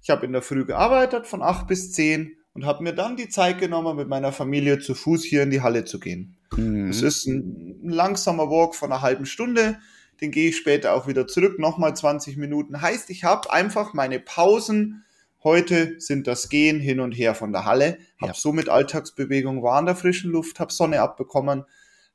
[0.00, 3.30] Ich habe in der Früh gearbeitet von acht bis zehn und habe mir dann die
[3.30, 6.36] Zeit genommen, mit meiner Familie zu Fuß hier in die Halle zu gehen.
[6.54, 6.90] Mhm.
[6.90, 9.78] Es ist ein, ein langsamer Walk von einer halben Stunde.
[10.20, 12.82] Den gehe ich später auch wieder zurück, nochmal 20 Minuten.
[12.82, 15.06] Heißt, ich habe einfach meine Pausen.
[15.42, 17.96] Heute sind das Gehen hin und her von der Halle.
[18.20, 18.34] Habe ja.
[18.34, 21.64] somit Alltagsbewegung, war in der frischen Luft, habe Sonne abbekommen,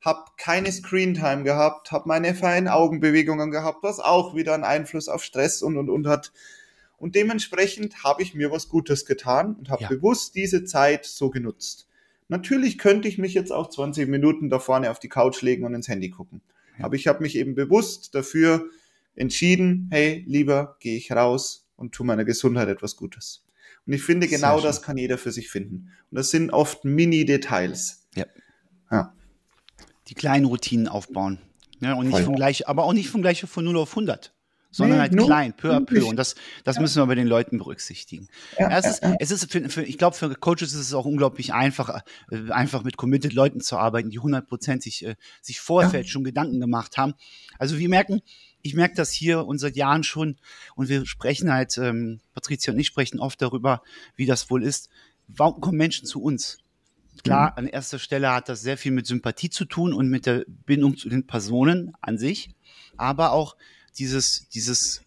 [0.00, 5.24] habe keine Screentime gehabt, habe meine feinen Augenbewegungen gehabt, was auch wieder einen Einfluss auf
[5.24, 6.30] Stress und und und hat.
[6.98, 9.88] Und dementsprechend habe ich mir was Gutes getan und habe ja.
[9.88, 11.88] bewusst diese Zeit so genutzt.
[12.28, 15.74] Natürlich könnte ich mich jetzt auch 20 Minuten da vorne auf die Couch legen und
[15.74, 16.40] ins Handy gucken.
[16.78, 16.86] Ja.
[16.86, 18.68] Aber ich habe mich eben bewusst dafür
[19.14, 23.44] entschieden, hey, lieber gehe ich raus und tu meiner Gesundheit etwas Gutes.
[23.86, 25.92] Und ich finde, genau das kann jeder für sich finden.
[26.10, 28.08] Und das sind oft Mini-Details.
[28.16, 28.26] Ja.
[28.90, 29.14] ja.
[30.08, 31.38] Die kleinen Routinen aufbauen.
[31.78, 34.35] Ja, und nicht von gleich, aber auch nicht von gleich von 0 auf 100
[34.76, 36.04] sondern nee, halt klein, peu à peu.
[36.04, 36.82] Und das, das ja.
[36.82, 38.28] müssen wir bei den Leuten berücksichtigen.
[38.58, 41.54] Ja, es ist, es ist für, für, ich glaube, für Coaches ist es auch unglaublich
[41.54, 46.24] einfach, äh, einfach mit committed Leuten zu arbeiten, die 100% sich, äh, sich vorfeld schon
[46.24, 47.14] Gedanken gemacht haben.
[47.58, 48.20] Also wir merken,
[48.60, 50.36] ich merke das hier und seit Jahren schon
[50.74, 53.82] und wir sprechen halt, ähm, Patricia und ich sprechen oft darüber,
[54.14, 54.90] wie das wohl ist.
[55.28, 56.58] Warum kommen Menschen zu uns?
[57.22, 57.58] Klar, mhm.
[57.58, 60.96] an erster Stelle hat das sehr viel mit Sympathie zu tun und mit der Bindung
[60.96, 62.50] zu den Personen an sich,
[62.96, 63.56] aber auch
[63.98, 65.02] dieses, dieses,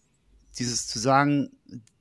[0.58, 1.50] dieses zu sagen,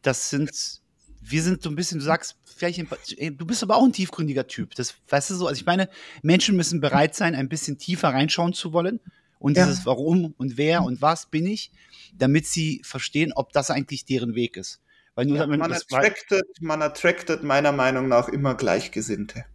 [0.02, 0.82] das sind,
[1.22, 4.76] wir sind so ein bisschen, du sagst, vielleicht, du bist aber auch ein tiefgründiger Typ.
[4.76, 5.90] Das, weißt du so, also ich meine,
[6.22, 9.00] Menschen müssen bereit sein, ein bisschen tiefer reinschauen zu wollen.
[9.40, 9.66] Und ja.
[9.66, 11.72] dieses Warum und wer und was bin ich,
[12.14, 14.82] damit sie verstehen, ob das eigentlich deren Weg ist.
[15.16, 19.46] Weil nur ja, man, attracted, man attracted meiner Meinung nach immer Gleichgesinnte.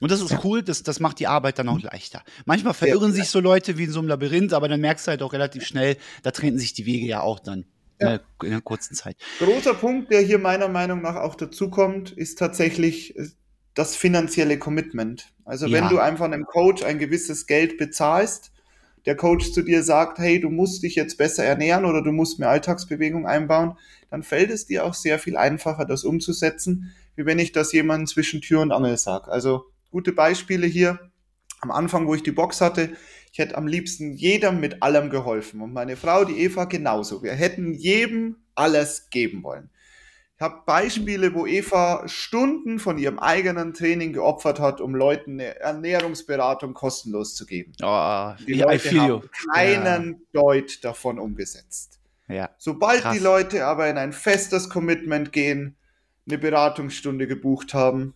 [0.00, 0.40] Und das ist ja.
[0.44, 2.22] cool, das, das macht die Arbeit dann auch leichter.
[2.44, 3.16] Manchmal verirren ja.
[3.16, 5.64] sich so Leute wie in so einem Labyrinth, aber dann merkst du halt auch relativ
[5.64, 7.64] schnell, da treten sich die Wege ja auch dann
[8.00, 8.06] ja.
[8.06, 9.16] in, einer, in einer kurzen Zeit.
[9.38, 13.28] Großer Punkt, der hier meiner Meinung nach auch dazukommt, ist tatsächlich äh,
[13.74, 15.32] das finanzielle Commitment.
[15.44, 18.50] Also wenn du einfach einem Coach ein gewisses Geld bezahlst,
[19.04, 22.40] der Coach zu dir sagt, hey, du musst dich jetzt besser ernähren oder du musst
[22.40, 23.78] mehr Alltagsbewegung einbauen,
[24.10, 28.06] dann fällt es dir auch sehr viel einfacher, das umzusetzen, wie wenn ich das jemandem
[28.06, 29.30] zwischen Tür und Angel sage.
[29.30, 29.66] Also
[29.96, 30.98] gute Beispiele hier.
[31.62, 32.94] Am Anfang, wo ich die Box hatte,
[33.32, 35.62] ich hätte am liebsten jedem mit allem geholfen.
[35.62, 37.22] Und meine Frau, die Eva, genauso.
[37.22, 39.70] Wir hätten jedem alles geben wollen.
[40.34, 45.58] Ich habe Beispiele, wo Eva Stunden von ihrem eigenen Training geopfert hat, um Leuten eine
[45.60, 47.72] Ernährungsberatung kostenlos zu geben.
[47.82, 50.42] Oh, die Leute haben keinen ja.
[50.42, 52.00] Deut davon umgesetzt.
[52.28, 53.16] Ja, Sobald krass.
[53.16, 55.74] die Leute aber in ein festes Commitment gehen,
[56.28, 58.12] eine Beratungsstunde gebucht haben,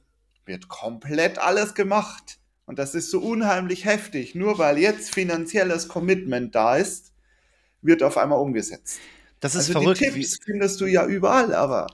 [0.50, 2.38] wird komplett alles gemacht.
[2.66, 4.34] Und das ist so unheimlich heftig.
[4.34, 7.12] Nur weil jetzt finanzielles Commitment da ist,
[7.82, 8.98] wird auf einmal umgesetzt.
[9.38, 10.00] Das ist also verrückt.
[10.00, 11.86] Die Tipps findest du ja überall, aber.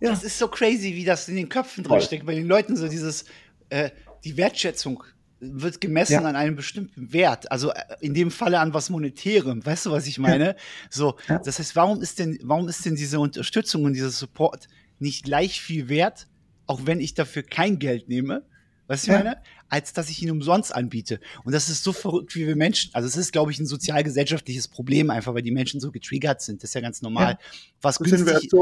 [0.00, 0.10] Ja.
[0.10, 2.88] Das ist so crazy, wie das in den Köpfen drin steckt, bei den Leuten so
[2.88, 3.24] dieses,
[3.70, 3.90] äh,
[4.24, 5.02] die Wertschätzung
[5.38, 6.20] wird gemessen ja.
[6.20, 9.64] an einem bestimmten Wert, also äh, in dem Falle an was Monetärem.
[9.64, 10.46] Weißt du, was ich meine?
[10.48, 10.54] Ja.
[10.90, 11.38] So, ja.
[11.38, 15.62] das heißt, warum ist denn, warum ist denn diese Unterstützung und dieser Support nicht gleich
[15.62, 16.26] viel wert,
[16.70, 18.44] auch wenn ich dafür kein Geld nehme?
[18.86, 19.42] Weißt du, ich meine?
[19.68, 21.20] Als dass ich ihn umsonst anbiete.
[21.44, 24.68] Und das ist so verrückt, wie wir Menschen, also es ist, glaube ich, ein sozialgesellschaftliches
[24.68, 26.62] Problem einfach, weil die Menschen so getriggert sind.
[26.62, 27.38] Das ist ja ganz normal.
[27.82, 28.52] Was, günstig,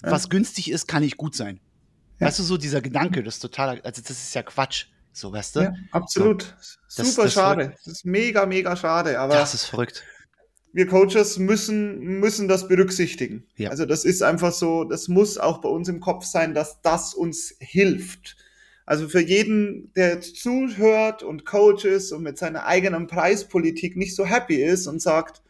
[0.00, 1.60] was günstig ist, kann nicht gut sein.
[2.18, 4.86] Weißt du, so dieser Gedanke, das ist total, also das ist ja Quatsch.
[5.12, 5.60] So, weißt du?
[5.60, 6.56] Ja, absolut.
[6.88, 7.74] So, Super das, schade.
[7.84, 9.20] Das ist mega, mega schade.
[9.20, 10.02] Aber das ist verrückt.
[10.74, 13.46] Wir Coaches müssen, müssen das berücksichtigen.
[13.56, 13.70] Ja.
[13.70, 17.14] Also das ist einfach so, das muss auch bei uns im Kopf sein, dass das
[17.14, 18.36] uns hilft.
[18.84, 24.16] Also für jeden, der jetzt zuhört und Coach ist und mit seiner eigenen Preispolitik nicht
[24.16, 25.42] so happy ist und sagt,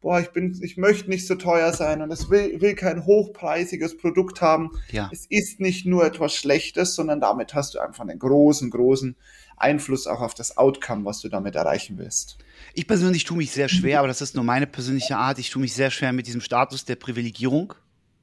[0.00, 3.98] boah, ich bin, ich möchte nicht so teuer sein und es will, will kein hochpreisiges
[3.98, 4.70] Produkt haben.
[4.92, 5.10] Ja.
[5.12, 9.16] Es ist nicht nur etwas Schlechtes, sondern damit hast du einfach einen großen, großen
[9.60, 12.38] Einfluss auch auf das Outcome, was du damit erreichen willst.
[12.74, 15.38] Ich persönlich tue mich sehr schwer, aber das ist nur meine persönliche Art.
[15.38, 17.74] Ich tue mich sehr schwer mit diesem Status der Privilegierung.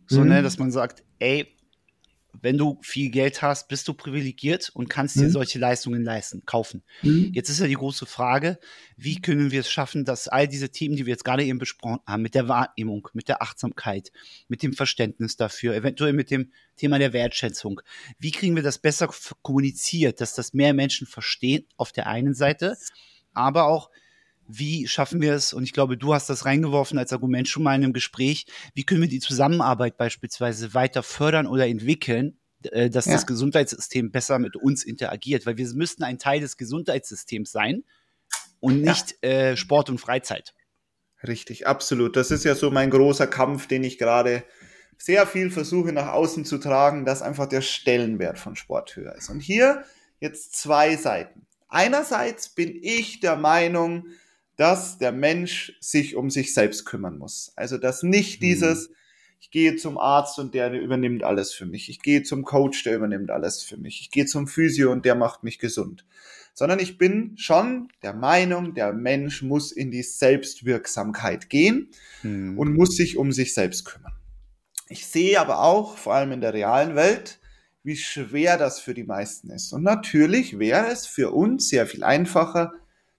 [0.08, 0.30] So, mhm.
[0.30, 1.48] ne, dass man sagt, ey,
[2.42, 5.32] wenn du viel Geld hast, bist du privilegiert und kannst dir mhm.
[5.32, 6.84] solche Leistungen leisten, kaufen.
[7.02, 7.32] Mhm.
[7.34, 8.60] Jetzt ist ja die große Frage,
[8.96, 12.00] wie können wir es schaffen, dass all diese Themen, die wir jetzt gerade eben besprochen
[12.06, 14.12] haben, mit der Wahrnehmung, mit der Achtsamkeit,
[14.48, 17.82] mit dem Verständnis dafür, eventuell mit dem Thema der Wertschätzung,
[18.20, 19.10] wie kriegen wir das besser
[19.42, 22.78] kommuniziert, dass das mehr Menschen verstehen auf der einen Seite,
[23.34, 23.90] aber auch
[24.48, 27.76] wie schaffen wir es, und ich glaube, du hast das reingeworfen als Argument schon mal
[27.76, 33.06] in einem Gespräch, wie können wir die Zusammenarbeit beispielsweise weiter fördern oder entwickeln, äh, dass
[33.06, 33.14] ja.
[33.14, 37.84] das Gesundheitssystem besser mit uns interagiert, weil wir müssten ein Teil des Gesundheitssystems sein
[38.60, 39.30] und nicht ja.
[39.30, 40.54] äh, Sport und Freizeit.
[41.28, 42.16] Richtig, absolut.
[42.16, 44.44] Das ist ja so mein großer Kampf, den ich gerade
[44.98, 49.30] sehr viel versuche nach außen zu tragen, dass einfach der Stellenwert von Sport höher ist.
[49.30, 49.84] Und hier
[50.20, 51.46] jetzt zwei Seiten.
[51.70, 54.08] Einerseits bin ich der Meinung,
[54.58, 57.54] dass der Mensch sich um sich selbst kümmern muss.
[57.56, 58.46] Also dass nicht mhm.
[58.46, 58.90] dieses,
[59.40, 61.90] ich gehe zum Arzt und der übernimmt alles für mich.
[61.90, 64.02] Ich gehe zum Coach, der übernimmt alles für mich.
[64.02, 66.06] Ich gehe zum Physio und der macht mich gesund.
[66.56, 71.92] Sondern ich bin schon der Meinung, der Mensch muss in die Selbstwirksamkeit gehen
[72.24, 72.58] mhm.
[72.58, 74.14] und muss sich um sich selbst kümmern.
[74.90, 77.40] Ich sehe aber auch, vor allem in der realen Welt,
[77.84, 79.72] wie schwer das für die meisten ist.
[79.72, 82.74] Und natürlich wäre es für uns sehr viel einfacher,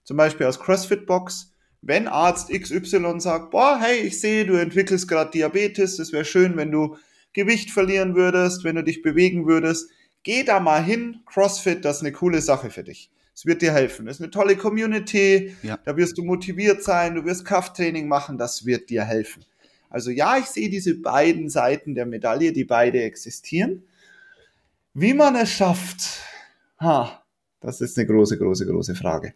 [0.09, 1.53] zum Beispiel aus CrossFit Box,
[1.83, 6.57] wenn Arzt XY sagt, boah, hey, ich sehe, du entwickelst gerade Diabetes, es wäre schön,
[6.57, 6.97] wenn du
[7.33, 9.91] Gewicht verlieren würdest, wenn du dich bewegen würdest,
[10.23, 13.11] geh da mal hin, CrossFit, das ist eine coole Sache für dich.
[13.35, 14.07] Es wird dir helfen.
[14.07, 15.77] Das ist eine tolle Community, ja.
[15.85, 19.45] da wirst du motiviert sein, du wirst Krafttraining machen, das wird dir helfen.
[19.91, 23.83] Also ja, ich sehe diese beiden Seiten der Medaille, die beide existieren.
[24.95, 26.23] Wie man es schafft,
[26.79, 27.23] ha,
[27.59, 29.35] das ist eine große, große, große Frage.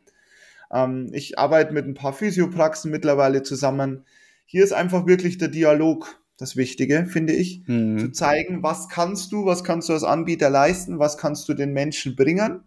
[0.74, 4.06] Ähm, ich arbeite mit ein paar Physiopraxen mittlerweile zusammen.
[4.46, 7.62] Hier ist einfach wirklich der Dialog das Wichtige, finde ich.
[7.68, 8.00] Mhm.
[8.00, 11.74] Zu zeigen, was kannst du, was kannst du als Anbieter leisten, was kannst du den
[11.74, 12.64] Menschen bringen.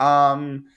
[0.00, 0.68] Ähm,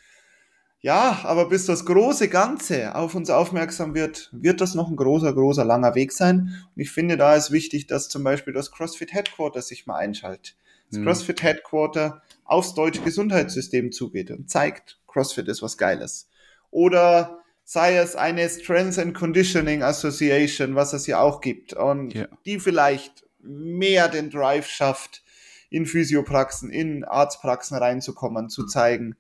[0.80, 5.34] ja, aber bis das große Ganze auf uns aufmerksam wird, wird das noch ein großer,
[5.34, 6.53] großer, langer Weg sein.
[6.76, 10.55] Und ich finde, da ist wichtig, dass zum Beispiel das CrossFit Headquarter sich mal einschaltet.
[10.89, 11.05] Das mhm.
[11.05, 16.30] CrossFit Headquarter aufs deutsche Gesundheitssystem zugeht und zeigt, CrossFit ist was Geiles
[16.78, 22.28] oder sei es eine Strength and Conditioning Association, was es ja auch gibt und ja.
[22.45, 25.23] die vielleicht mehr den Drive schafft,
[25.71, 29.15] in Physiopraxen, in Arztpraxen reinzukommen, zu zeigen,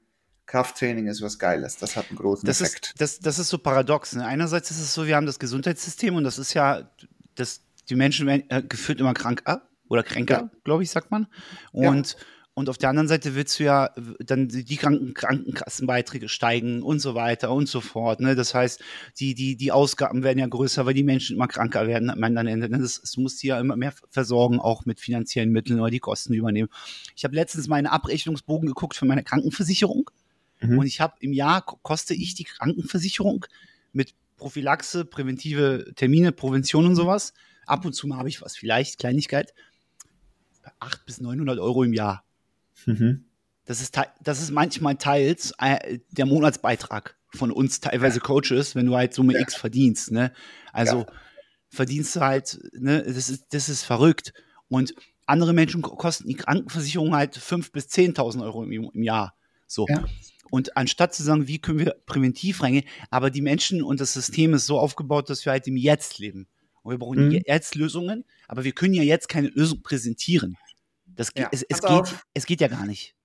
[0.45, 1.77] Krafttraining ist was Geiles.
[1.77, 2.89] Das hat einen großen das Effekt.
[2.89, 4.15] Ist, das, das ist so paradox.
[4.15, 4.23] Ne?
[4.23, 6.89] Einerseits ist es so, wir haben das Gesundheitssystem und das ist ja,
[7.33, 10.49] das, die Menschen werden äh, gefühlt immer kranker oder kränker, ja.
[10.63, 11.25] glaube ich, sagt man.
[11.71, 12.19] Und ja
[12.57, 17.13] und auf der anderen Seite willst du ja dann die Kranken Krankenkassenbeiträge steigen und so
[17.13, 18.19] weiter und so fort.
[18.19, 18.33] Ne?
[18.33, 18.81] Das heißt,
[19.19, 22.67] die, die, die Ausgaben werden ja größer, weil die Menschen immer kranker werden am Ende.
[22.67, 22.79] Ne?
[22.79, 26.33] Das, das muss die ja immer mehr versorgen, auch mit finanziellen Mitteln oder die Kosten
[26.33, 26.67] übernehmen.
[27.15, 30.09] Ich habe letztens meine Abrechnungsbogen geguckt für meine Krankenversicherung.
[30.59, 30.79] Mhm.
[30.79, 33.45] Und ich habe im Jahr koste ich die Krankenversicherung
[33.93, 37.35] mit Prophylaxe, präventive Termine, Prävention und sowas.
[37.67, 39.53] Ab und zu mal habe ich was, vielleicht Kleinigkeit.
[40.79, 42.23] 800 bis 900 Euro im Jahr.
[42.85, 43.25] Mhm.
[43.65, 48.95] Das, ist, das ist manchmal teils äh, der Monatsbeitrag von uns, teilweise Coaches, wenn du
[48.95, 49.39] halt Summe ja.
[49.39, 50.11] X verdienst.
[50.11, 50.31] Ne?
[50.71, 51.05] Also ja.
[51.69, 53.03] verdienst du halt, ne?
[53.03, 54.33] das, ist, das ist verrückt.
[54.69, 54.93] Und
[55.25, 59.35] andere Menschen kosten die Krankenversicherung halt 5.000 bis 10.000 Euro im, im, Jahr.
[59.67, 59.85] So.
[59.89, 60.05] Ja.
[60.49, 64.53] Und anstatt zu sagen, wie können wir präventiv reingehen, aber die Menschen und das System
[64.53, 66.47] ist so aufgebaut, dass wir halt im Jetzt leben.
[66.83, 67.41] Und wir brauchen mhm.
[67.45, 70.55] jetzt Lösungen, aber wir können ja jetzt keine Lösung präsentieren.
[71.17, 73.15] Das, ja, es, es, geht, es geht ja gar nicht.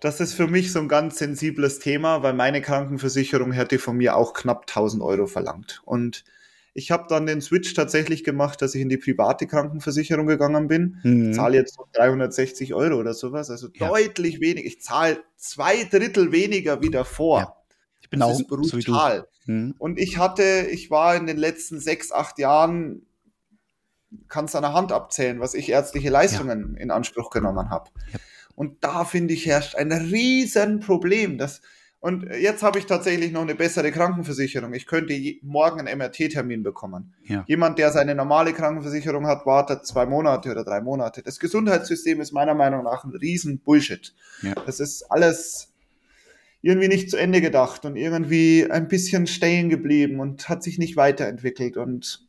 [0.00, 4.16] das ist für mich so ein ganz sensibles Thema, weil meine Krankenversicherung hätte von mir
[4.16, 5.82] auch knapp 1000 Euro verlangt.
[5.84, 6.24] Und
[6.72, 10.98] ich habe dann den Switch tatsächlich gemacht, dass ich in die private Krankenversicherung gegangen bin.
[11.02, 11.32] Mhm.
[11.32, 13.88] Zahle jetzt 360 Euro oder sowas, also ja.
[13.88, 14.66] deutlich weniger.
[14.66, 17.40] Ich zahle zwei Drittel weniger wie davor.
[17.40, 17.56] Ja.
[18.00, 19.26] Ich bin das auch ist brutal.
[19.44, 19.74] So mhm.
[19.78, 23.02] Und ich hatte, ich war in den letzten sechs, acht Jahren,
[24.28, 26.82] kannst an der Hand abzählen, was ich ärztliche Leistungen ja.
[26.82, 27.90] in Anspruch genommen habe.
[28.54, 31.38] Und da finde ich herrscht ein Riesenproblem.
[31.38, 31.62] Das,
[32.00, 34.74] und jetzt habe ich tatsächlich noch eine bessere Krankenversicherung.
[34.74, 37.14] Ich könnte morgen einen MRT-Termin bekommen.
[37.24, 37.44] Ja.
[37.46, 41.22] Jemand, der seine normale Krankenversicherung hat, wartet zwei Monate oder drei Monate.
[41.22, 44.14] Das Gesundheitssystem ist meiner Meinung nach ein riesen Bullshit.
[44.42, 44.54] Ja.
[44.66, 45.72] Das ist alles
[46.62, 50.96] irgendwie nicht zu Ende gedacht und irgendwie ein bisschen stehen geblieben und hat sich nicht
[50.96, 51.76] weiterentwickelt.
[51.76, 52.28] Und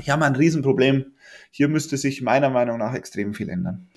[0.00, 1.12] hier haben wir ein Riesenproblem.
[1.50, 3.88] Hier müsste sich meiner Meinung nach extrem viel ändern.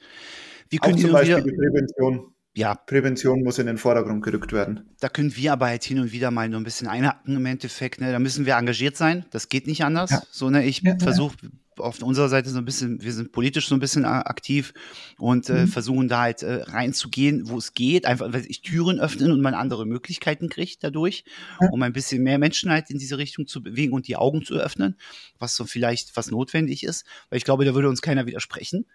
[0.69, 2.75] Wie können Auch zum Beispiel die Prävention ja.
[2.75, 4.95] Prävention muss in den Vordergrund gerückt werden.
[4.99, 7.99] Da können wir aber halt hin und wieder mal nur ein bisschen einhaken im Endeffekt.
[7.99, 8.11] Ne?
[8.11, 9.25] Da müssen wir engagiert sein.
[9.31, 10.11] Das geht nicht anders.
[10.11, 10.21] Ja.
[10.29, 10.63] So, ne?
[10.63, 11.35] Ich ja, versuche
[11.77, 14.73] auf unserer Seite so ein bisschen, wir sind politisch so ein bisschen aktiv
[15.17, 15.67] und äh, mhm.
[15.67, 18.05] versuchen da halt äh, reinzugehen, wo es geht.
[18.05, 21.23] Einfach, weil ich Türen öffnen und man andere Möglichkeiten kriegt dadurch,
[21.71, 24.55] um ein bisschen mehr Menschen halt in diese Richtung zu bewegen und die Augen zu
[24.55, 24.97] öffnen,
[25.39, 27.05] was so vielleicht was notwendig ist.
[27.29, 28.85] Weil ich glaube, da würde uns keiner widersprechen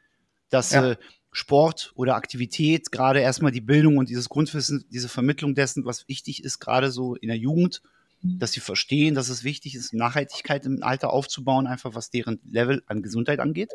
[0.51, 0.93] dass ja.
[0.93, 0.97] äh,
[1.31, 6.43] Sport oder Aktivität, gerade erstmal die Bildung und dieses Grundwissen, diese Vermittlung dessen, was wichtig
[6.43, 7.83] ist, gerade so in der Jugend,
[8.23, 12.83] dass sie verstehen, dass es wichtig ist, Nachhaltigkeit im Alter aufzubauen, einfach was deren Level
[12.87, 13.73] an Gesundheit angeht.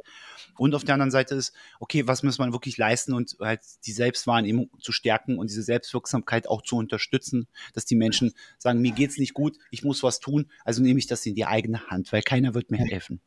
[0.57, 3.93] Und auf der anderen Seite ist, okay, was muss man wirklich leisten und halt die
[3.93, 9.17] Selbstwahrnehmung zu stärken und diese Selbstwirksamkeit auch zu unterstützen, dass die Menschen sagen, mir geht's
[9.17, 12.21] nicht gut, ich muss was tun, also nehme ich das in die eigene Hand, weil
[12.21, 13.21] keiner wird mir helfen.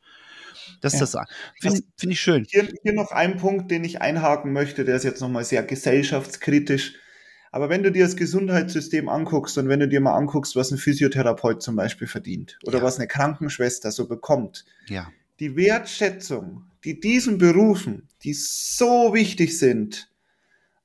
[0.81, 1.21] Das ist ja.
[1.21, 1.29] das.
[1.61, 2.47] Finde find ich schön.
[2.49, 6.95] Hier, hier noch ein Punkt, den ich einhaken möchte, der ist jetzt nochmal sehr gesellschaftskritisch.
[7.53, 10.78] Aber wenn du dir das Gesundheitssystem anguckst und wenn du dir mal anguckst, was ein
[10.78, 12.84] Physiotherapeut zum Beispiel verdient oder ja.
[12.84, 15.09] was eine Krankenschwester so bekommt, ja.
[15.40, 20.11] die Wertschätzung, die diesen Berufen, die so wichtig sind,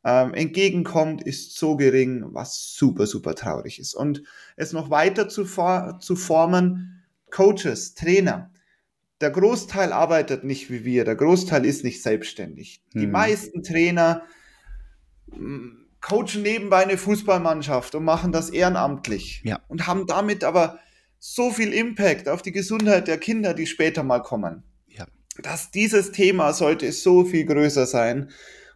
[0.03, 3.93] ähm, entgegenkommt, ist so gering, was super, super traurig ist.
[3.93, 4.23] Und
[4.55, 8.51] es noch weiter zu, zu formen, Coaches, Trainer,
[9.21, 12.81] der Großteil arbeitet nicht wie wir, der Großteil ist nicht selbstständig.
[12.93, 13.11] Die hm.
[13.11, 14.23] meisten Trainer
[16.01, 19.59] coachen nebenbei eine Fußballmannschaft und machen das ehrenamtlich ja.
[19.67, 20.79] und haben damit aber
[21.19, 24.63] so viel Impact auf die Gesundheit der Kinder, die später mal kommen.
[24.87, 25.05] Ja.
[25.41, 28.31] Dass dieses Thema sollte so viel größer sein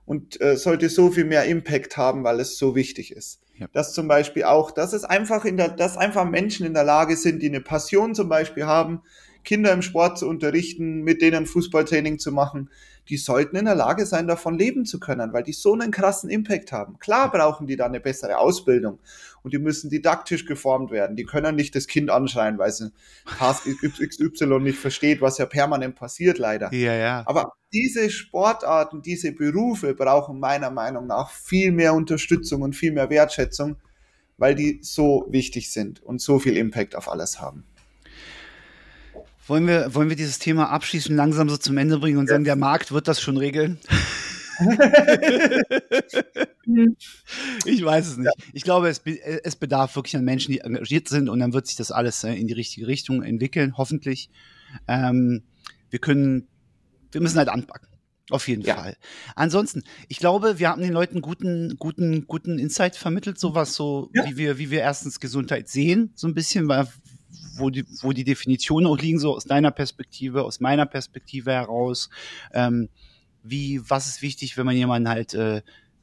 [0.05, 3.41] und äh, sollte so viel mehr Impact haben, weil es so wichtig ist.
[3.57, 3.67] Ja.
[3.73, 7.17] Dass zum Beispiel auch, dass es einfach in der, dass einfach Menschen in der Lage
[7.17, 9.01] sind, die eine Passion zum Beispiel haben,
[9.43, 12.69] Kinder im Sport zu unterrichten, mit denen Fußballtraining zu machen,
[13.09, 16.29] die sollten in der Lage sein, davon leben zu können, weil die so einen krassen
[16.29, 16.97] Impact haben.
[16.99, 18.99] Klar brauchen die da eine bessere Ausbildung
[19.43, 21.15] und die müssen didaktisch geformt werden.
[21.15, 22.91] Die können nicht das Kind anschreien, weil sie
[23.37, 26.73] Task XY nicht versteht, was ja permanent passiert, leider.
[26.73, 27.23] Ja, ja.
[27.27, 33.09] Aber diese Sportarten, diese Berufe brauchen meiner Meinung nach viel mehr Unterstützung und viel mehr
[33.11, 33.75] Wertschätzung,
[34.37, 37.65] weil die so wichtig sind und so viel Impact auf alles haben.
[39.47, 42.33] Wollen wir, wollen wir dieses Thema abschließen, langsam so zum Ende bringen und ja.
[42.33, 43.77] sagen, der Markt wird das schon regeln?
[47.65, 48.31] ich weiß es nicht.
[48.53, 49.01] Ich glaube, es,
[49.43, 52.33] es, bedarf wirklich an Menschen, die engagiert sind und dann wird sich das alles äh,
[52.33, 54.29] in die richtige Richtung entwickeln, hoffentlich.
[54.87, 55.43] Ähm,
[55.89, 56.47] wir können,
[57.11, 57.89] wir müssen halt anpacken.
[58.31, 58.75] Auf jeden ja.
[58.75, 58.97] Fall.
[59.35, 64.25] Ansonsten, ich glaube, wir haben den Leuten guten, guten, guten Insight vermittelt, sowas so, ja.
[64.25, 66.87] wie wir, wie wir erstens Gesundheit sehen, so ein bisschen, weil
[67.57, 72.09] wo die, wo die Definitionen auch liegen, so aus deiner Perspektive, aus meiner Perspektive heraus.
[72.53, 72.89] Ähm,
[73.43, 75.61] wie, was ist wichtig, wenn man jemanden halt äh,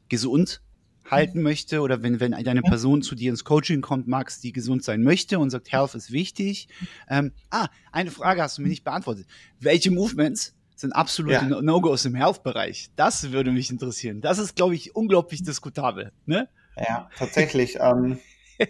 [0.09, 0.63] gesund
[1.11, 4.85] halten möchte oder wenn, wenn eine Person zu dir ins Coaching kommt, Max, die gesund
[4.85, 6.69] sein möchte und sagt, Health ist wichtig.
[7.09, 9.27] Ähm, ah, eine Frage hast du mir nicht beantwortet.
[9.61, 11.63] Welche Movements sind absolute ja.
[11.63, 12.91] No-Gos im Health-Bereich?
[12.97, 14.21] Das würde mich interessieren.
[14.21, 16.13] Das ist, glaube ich, unglaublich diskutabel.
[16.25, 16.49] Ne?
[16.77, 17.79] Ja, tatsächlich.
[17.81, 18.19] ähm,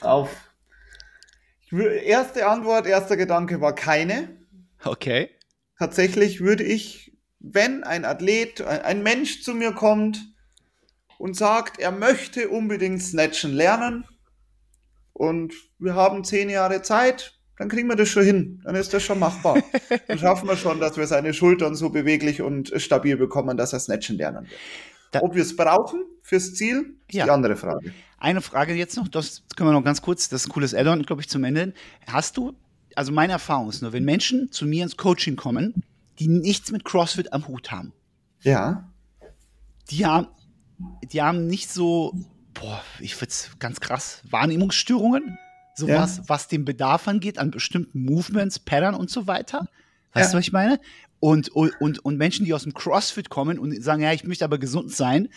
[0.00, 0.47] auf
[1.70, 4.36] Erste Antwort, erster Gedanke war keine.
[4.84, 5.30] Okay.
[5.78, 10.32] Tatsächlich würde ich, wenn ein Athlet, ein Mensch zu mir kommt
[11.18, 14.04] und sagt, er möchte unbedingt Snatchen lernen
[15.12, 18.62] und wir haben zehn Jahre Zeit, dann kriegen wir das schon hin.
[18.64, 19.62] Dann ist das schon machbar.
[20.06, 23.80] dann schaffen wir schon, dass wir seine Schultern so beweglich und stabil bekommen, dass er
[23.80, 24.60] Snatchen lernen wird.
[25.10, 27.24] Da Ob wir es brauchen fürs Ziel, ist ja.
[27.24, 27.92] die andere Frage.
[28.18, 31.02] Eine Frage jetzt noch, das können wir noch ganz kurz, das ist ein cooles Add-on,
[31.04, 31.72] glaube ich, zum Ende.
[32.06, 32.54] Hast du,
[32.94, 35.82] also meine Erfahrung ist nur, wenn Menschen zu mir ins Coaching kommen,
[36.18, 37.92] die nichts mit CrossFit am Hut haben.
[38.42, 38.90] Ja.
[39.90, 40.26] Die haben,
[41.12, 42.12] die haben nicht so,
[42.54, 45.38] boah, ich finde es ganz krass, Wahrnehmungsstörungen,
[45.74, 46.22] sowas, ja.
[46.26, 49.68] was den Bedarf angeht an bestimmten Movements, Pattern und so weiter.
[50.12, 50.32] Weißt ja.
[50.32, 50.80] du, was ich meine?
[51.20, 54.58] Und, und, und Menschen, die aus dem CrossFit kommen und sagen, ja, ich möchte aber
[54.58, 55.28] gesund sein,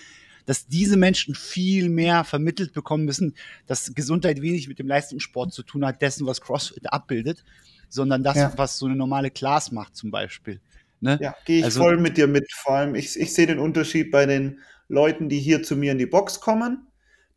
[0.45, 3.35] dass diese Menschen viel mehr vermittelt bekommen müssen,
[3.67, 7.43] dass Gesundheit wenig mit dem Leistungssport zu tun hat, dessen, was CrossFit abbildet,
[7.89, 8.53] sondern das, ja.
[8.55, 10.59] was so eine normale Class macht zum Beispiel.
[10.99, 11.17] Ne?
[11.21, 12.51] Ja, gehe ich also, voll mit dir mit.
[12.51, 15.97] Vor allem, ich, ich sehe den Unterschied bei den Leuten, die hier zu mir in
[15.97, 16.87] die Box kommen,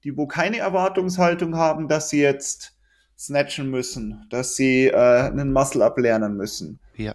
[0.03, 2.77] die wo keine Erwartungshaltung haben, dass sie jetzt
[3.17, 6.79] snatchen müssen, dass sie äh, einen Muscle-Up lernen müssen.
[6.97, 7.15] Ja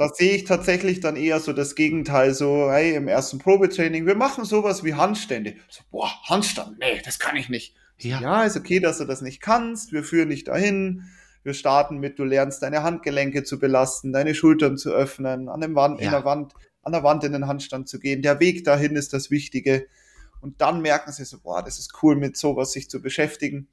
[0.00, 4.14] da sehe ich tatsächlich dann eher so das Gegenteil, so, hey, im ersten Probetraining, wir
[4.14, 5.56] machen sowas wie Handstände.
[5.68, 7.74] So, boah, Handstand, nee, das kann ich nicht.
[7.98, 8.18] Ja.
[8.18, 11.02] ja, ist okay, dass du das nicht kannst, wir führen dich dahin.
[11.42, 15.74] Wir starten mit, du lernst deine Handgelenke zu belasten, deine Schultern zu öffnen, an, dem
[15.74, 16.06] Wand, ja.
[16.06, 18.22] in der Wand, an der Wand in den Handstand zu gehen.
[18.22, 19.86] Der Weg dahin ist das Wichtige.
[20.40, 23.68] Und dann merken sie so, boah, das ist cool, mit sowas sich zu beschäftigen.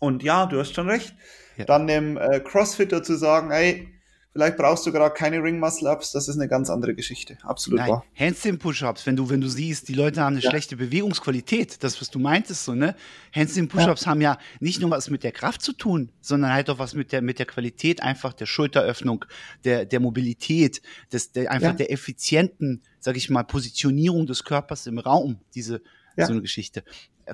[0.00, 1.14] Und ja, du hast schon recht.
[1.56, 1.66] Ja.
[1.66, 3.91] Dann dem äh, Crossfitter zu sagen, hey,
[4.32, 7.36] Vielleicht brauchst du gerade keine Ring Muscle Ups, das ist eine ganz andere Geschichte.
[7.42, 8.04] Absolut Nein, wahr.
[8.18, 10.48] Handstand Push-Ups, wenn du, wenn du siehst, die Leute haben eine ja.
[10.48, 12.96] schlechte Bewegungsqualität, das, was du meintest, so, ne?
[13.34, 14.10] Handstand Push-Ups ja.
[14.10, 17.12] haben ja nicht nur was mit der Kraft zu tun, sondern halt auch was mit
[17.12, 19.26] der, mit der Qualität einfach der Schulteröffnung,
[19.64, 20.80] der, der Mobilität,
[21.12, 21.74] des, der, einfach ja.
[21.74, 25.82] der effizienten, sag ich mal, Positionierung des Körpers im Raum, diese,
[26.16, 26.84] so eine Geschichte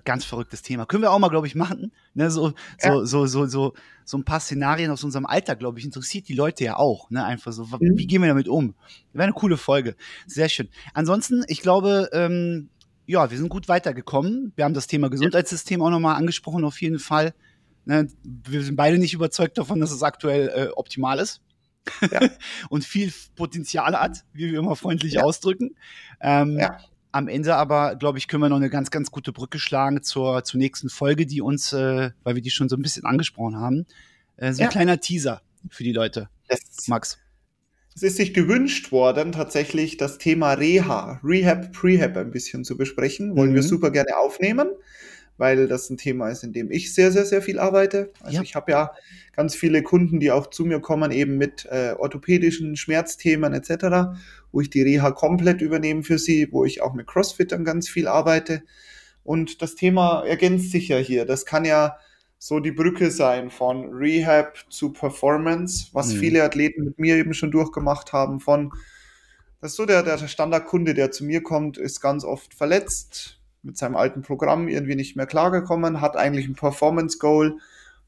[0.05, 0.87] ganz verrücktes Thema.
[0.87, 1.93] Können wir auch mal, glaube ich, machen.
[2.15, 2.93] Ne, so, ja.
[2.93, 3.75] so, so, so, so,
[4.05, 7.11] so ein paar Szenarien aus unserem Alltag, glaube ich, interessiert die Leute ja auch.
[7.11, 7.25] Ne?
[7.25, 7.97] Einfach so, mhm.
[7.97, 8.75] wie gehen wir damit um?
[9.13, 9.97] Wäre eine coole Folge.
[10.27, 10.69] Sehr schön.
[10.95, 12.69] Ansonsten, ich glaube, ähm,
[13.07, 14.53] ja, wir sind gut weitergekommen.
[14.57, 17.35] Wir haben das Thema Gesundheitssystem auch nochmal angesprochen, auf jeden Fall.
[17.85, 18.09] Ne?
[18.23, 21.41] Wir sind beide nicht überzeugt davon, dass es aktuell äh, optimal ist.
[22.11, 22.21] Ja.
[22.69, 25.23] und viel Potenzial hat, wie wir immer freundlich ja.
[25.23, 25.75] ausdrücken.
[26.21, 26.79] Ähm, ja
[27.13, 30.45] am Ende aber, glaube ich, können wir noch eine ganz, ganz gute Brücke schlagen zur,
[30.45, 33.87] zur nächsten Folge, die uns, äh, weil wir die schon so ein bisschen angesprochen haben,
[34.37, 34.69] äh, so ein ja.
[34.69, 36.29] kleiner Teaser für die Leute.
[36.49, 37.19] Es, Max.
[37.95, 43.37] Es ist sich gewünscht worden, tatsächlich das Thema Reha, Rehab, Prehab ein bisschen zu besprechen.
[43.37, 43.57] Wollen mhm.
[43.57, 44.69] wir super gerne aufnehmen
[45.39, 48.13] weil das ein Thema ist, in dem ich sehr, sehr, sehr viel arbeite.
[48.21, 48.43] Also ja.
[48.43, 48.93] ich habe ja
[49.35, 54.19] ganz viele Kunden, die auch zu mir kommen, eben mit äh, orthopädischen Schmerzthemen etc.,
[54.53, 58.09] wo ich die Reha komplett übernehme für sie, wo ich auch mit Crossfittern ganz viel
[58.09, 58.63] arbeite.
[59.23, 61.25] Und das Thema ergänzt sich ja hier.
[61.25, 61.97] Das kann ja
[62.39, 66.19] so die Brücke sein von Rehab zu Performance, was mhm.
[66.19, 68.73] viele Athleten mit mir eben schon durchgemacht haben von
[69.61, 73.77] das ist so der, der Standardkunde, der zu mir kommt, ist ganz oft verletzt, mit
[73.77, 77.59] seinem alten Programm irgendwie nicht mehr klargekommen, hat eigentlich ein Performance Goal,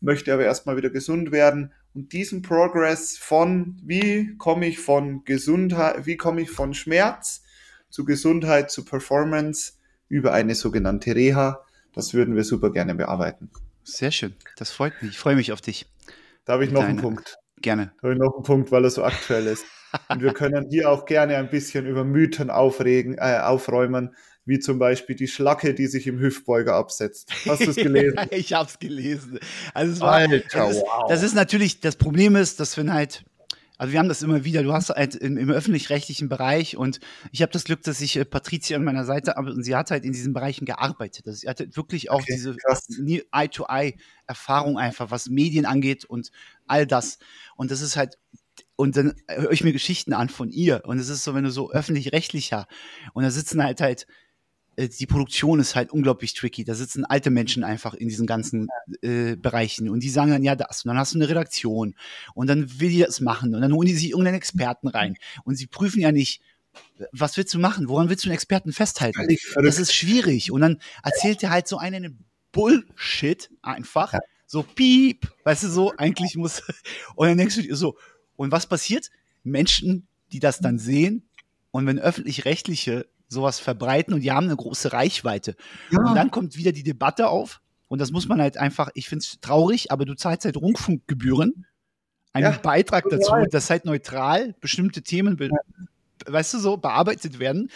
[0.01, 1.73] möchte aber erstmal wieder gesund werden.
[1.95, 7.43] Und diesen Progress von, wie komme ich von Gesundheit, wie komme ich von Schmerz
[7.89, 9.73] zu Gesundheit zu Performance
[10.09, 13.51] über eine sogenannte Reha, das würden wir super gerne bearbeiten.
[13.83, 15.13] Sehr schön, das freut mich.
[15.13, 15.87] Ich freue mich auf dich.
[16.45, 17.39] Da habe ich noch einen Punkt.
[17.61, 17.93] Gerne.
[17.97, 19.65] Da habe ich noch einen Punkt, weil er so aktuell ist.
[20.09, 24.15] Und wir können hier auch gerne ein bisschen über Mythen aufregen, äh, aufräumen,
[24.45, 27.31] wie zum Beispiel die Schlacke, die sich im Hüftbeuger absetzt.
[27.47, 28.17] Hast du es gelesen?
[28.31, 29.39] ich habe es gelesen.
[29.75, 31.07] Also es war, Alter, das, ist, wow.
[31.09, 33.25] das ist natürlich, das Problem ist, dass wenn halt
[33.81, 34.63] also wir haben das immer wieder.
[34.63, 37.01] Du hast halt im, im öffentlich-rechtlichen Bereich und
[37.33, 39.91] ich habe das Glück, dass ich äh, Patricia an meiner Seite habe und sie hat
[39.91, 41.27] halt in diesen Bereichen gearbeitet.
[41.27, 42.55] Also sie hatte wirklich auch okay, diese
[43.33, 46.31] Eye-to-Eye-Erfahrung einfach, was Medien angeht und
[46.67, 47.21] all das.
[47.57, 48.19] Und das ist halt
[48.77, 51.51] und dann höre ich mir Geschichten an von ihr und es ist so, wenn du
[51.51, 52.67] so öffentlich-rechtlicher
[53.15, 54.07] und da sitzen halt halt
[54.79, 56.65] die Produktion ist halt unglaublich tricky.
[56.65, 58.69] Da sitzen alte Menschen einfach in diesen ganzen
[59.03, 61.95] äh, Bereichen und die sagen dann ja das und dann hast du eine Redaktion
[62.35, 65.57] und dann will die das machen und dann holen die sich irgendeinen Experten rein und
[65.57, 66.41] sie prüfen ja nicht,
[67.13, 67.89] was willst du machen?
[67.89, 69.27] Woran willst du einen Experten festhalten?
[69.65, 74.15] Das ist schwierig und dann erzählt er halt so einen Bullshit einfach.
[74.47, 76.63] So piep, weißt du so, eigentlich muss
[77.17, 77.97] und dann denkst du dir so
[78.37, 79.11] und was passiert?
[79.43, 81.29] Menschen, die das dann sehen
[81.71, 85.57] und wenn öffentlich-rechtliche sowas verbreiten und die haben eine große Reichweite.
[85.91, 86.01] Ja.
[86.01, 89.23] Und dann kommt wieder die Debatte auf und das muss man halt einfach, ich finde
[89.25, 91.67] es traurig, aber du zahlst halt Rundfunkgebühren,
[92.33, 95.49] einen ja, Beitrag dazu, dass halt neutral bestimmte Themen, ja.
[96.27, 97.71] weißt du, so bearbeitet werden.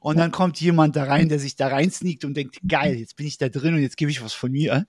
[0.00, 3.16] Und dann kommt jemand da rein, der sich da rein sneakt und denkt, geil, jetzt
[3.16, 4.86] bin ich da drin und jetzt gebe ich was von mir.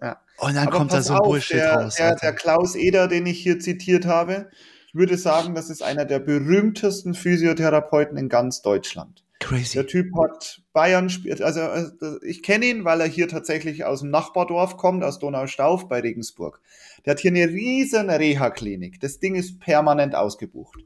[0.00, 0.20] Ja.
[0.38, 1.94] Und dann Aber kommt da so ein Bullshit der, raus.
[1.94, 4.50] Der, der Klaus Eder, den ich hier zitiert habe,
[4.96, 9.22] würde sagen, das ist einer der berühmtesten Physiotherapeuten in ganz Deutschland.
[9.38, 9.74] Crazy.
[9.74, 11.90] Der Typ hat Bayern spielt, also äh,
[12.22, 16.60] ich kenne ihn, weil er hier tatsächlich aus dem Nachbardorf kommt, aus Donaustauf bei Regensburg.
[17.04, 18.98] Der hat hier eine riesen Reha-Klinik.
[19.00, 20.80] Das Ding ist permanent ausgebucht.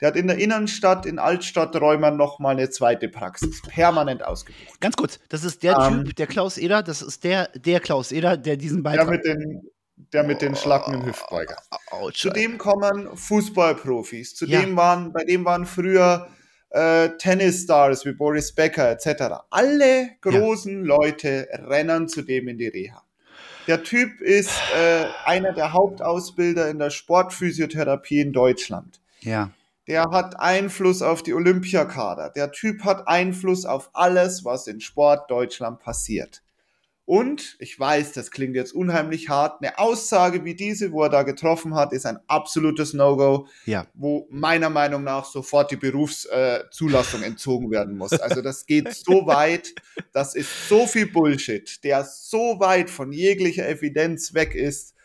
[0.00, 3.60] Der hat in der Innenstadt, in Altstadträumen nochmal eine zweite Praxis.
[3.62, 4.80] Permanent ausgebucht.
[4.80, 8.12] Ganz kurz, das ist der ähm, Typ, der Klaus Eder, das ist der, der Klaus
[8.12, 9.22] Eder, der diesen Beitrag...
[9.22, 11.56] Der mit den, der mit den schlackenden Hüftbeuger.
[11.90, 14.34] Oh, Zudem kommen Fußballprofis.
[14.34, 14.76] Zudem ja.
[14.76, 16.28] waren, bei dem waren früher
[16.70, 19.44] äh, Tennisstars wie Boris Becker etc.
[19.50, 20.96] Alle großen ja.
[20.96, 23.02] Leute rennen zudem in die Reha.
[23.66, 29.00] Der Typ ist äh, einer der Hauptausbilder in der Sportphysiotherapie in Deutschland.
[29.20, 29.50] Ja.
[29.88, 32.30] Der hat Einfluss auf die Olympiakader.
[32.30, 36.42] Der Typ hat Einfluss auf alles, was in Sport Deutschland passiert.
[37.06, 39.62] Und ich weiß, das klingt jetzt unheimlich hart.
[39.62, 43.86] Eine Aussage wie diese, wo er da getroffen hat, ist ein absolutes No-Go, ja.
[43.94, 48.12] wo meiner Meinung nach sofort die Berufszulassung äh, entzogen werden muss.
[48.12, 49.72] Also das geht so weit,
[50.12, 54.96] das ist so viel Bullshit, der so weit von jeglicher Evidenz weg ist,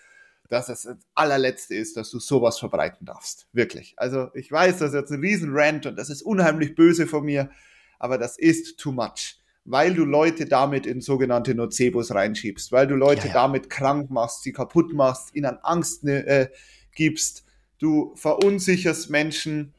[0.49, 3.47] dass es das allerletzte ist, dass du sowas verbreiten darfst.
[3.53, 3.93] Wirklich.
[3.97, 7.51] Also ich weiß, das ist jetzt ein Riesen-Rant und das ist unheimlich böse von mir,
[7.99, 9.40] aber das ist too much.
[9.63, 13.33] Weil du Leute damit in sogenannte Nocebos reinschiebst, weil du Leute ja, ja.
[13.33, 16.47] damit krank machst, sie kaputt machst, ihnen Angst ne, äh,
[16.93, 17.45] gibst,
[17.77, 19.73] du verunsicherst Menschen,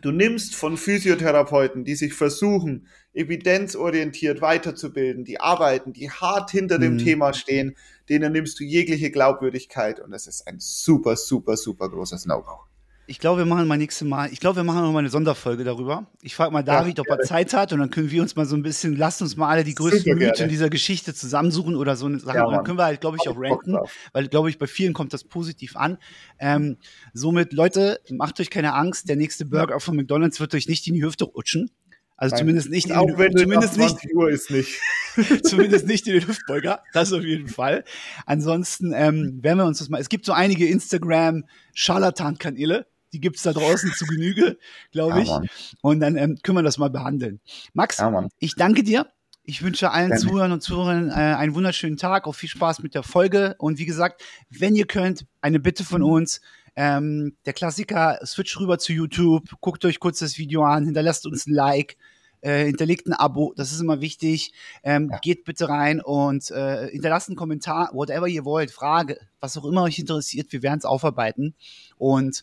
[0.00, 6.94] du nimmst von Physiotherapeuten, die sich versuchen, evidenzorientiert weiterzubilden, die arbeiten, die hart hinter dem
[6.94, 6.98] mhm.
[6.98, 7.76] Thema stehen,
[8.08, 12.60] denen nimmst du jegliche Glaubwürdigkeit und das ist ein super, super, super großes No-Go.
[13.06, 15.62] Ich glaube, wir machen mal nächstes Mal, ich glaube, wir machen noch mal eine Sonderfolge
[15.62, 16.06] darüber.
[16.22, 18.46] Ich frage mal David, ja, ob er Zeit hat und dann können wir uns mal
[18.46, 22.06] so ein bisschen, lasst uns mal alle die größten Mythen dieser Geschichte zusammensuchen oder so
[22.06, 22.38] eine Sache.
[22.38, 23.76] Ja, dann können wir halt, glaube ich, auch ranken,
[24.12, 25.98] weil, glaube ich, bei vielen kommt das positiv an.
[26.38, 26.78] Ähm,
[27.12, 30.94] somit, Leute, macht euch keine Angst, der nächste Burger von McDonalds wird euch nicht in
[30.94, 31.70] die Hüfte rutschen.
[32.16, 32.40] Also Nein.
[32.40, 34.80] zumindest nicht auch in, wenn zumindest nicht, Uhr ist nicht.
[35.42, 37.84] zumindest nicht in den Hüftbeuger, das auf jeden Fall.
[38.24, 40.00] Ansonsten ähm, werden wir uns das mal.
[40.00, 41.44] Es gibt so einige Instagram
[41.74, 44.58] Scharlatan-Kanäle, die gibt's da draußen zu Genüge,
[44.90, 45.28] glaube ich.
[45.28, 45.40] Ja,
[45.80, 47.40] und dann ähm, können wir das mal behandeln.
[47.72, 49.06] Max, ja, ich danke dir.
[49.44, 50.20] Ich wünsche allen Gerne.
[50.20, 53.54] Zuhörern und Zuhörern äh, einen wunderschönen Tag, auch viel Spaß mit der Folge.
[53.58, 56.40] Und wie gesagt, wenn ihr könnt, eine Bitte von uns.
[56.76, 61.46] Ähm, der Klassiker, switch rüber zu YouTube, guckt euch kurz das Video an, hinterlasst uns
[61.46, 61.96] ein Like,
[62.40, 64.52] äh, hinterlegt ein Abo, das ist immer wichtig.
[64.82, 65.18] Ähm, ja.
[65.18, 69.84] Geht bitte rein und äh, hinterlasst einen Kommentar, whatever ihr wollt, Frage, was auch immer
[69.84, 71.54] euch interessiert, wir werden es aufarbeiten.
[71.96, 72.42] Und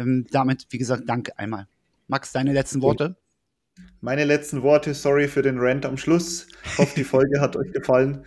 [0.00, 1.66] ähm, damit, wie gesagt, danke einmal.
[2.08, 3.16] Max, deine letzten Worte?
[4.00, 6.48] Meine letzten Worte, sorry für den Rant am Schluss.
[6.64, 8.24] Ich hoffe, die Folge hat euch gefallen.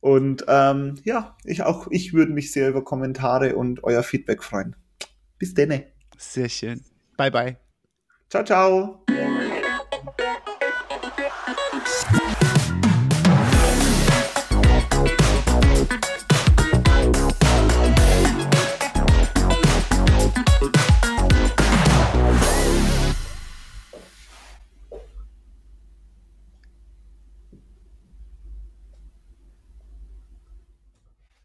[0.00, 4.74] Und ähm, ja, ich auch, ich würde mich sehr über Kommentare und euer Feedback freuen.
[5.38, 5.86] Bis denne.
[6.16, 6.82] Sehr schön.
[7.16, 7.56] Bye, bye.
[8.28, 8.99] Ciao, ciao.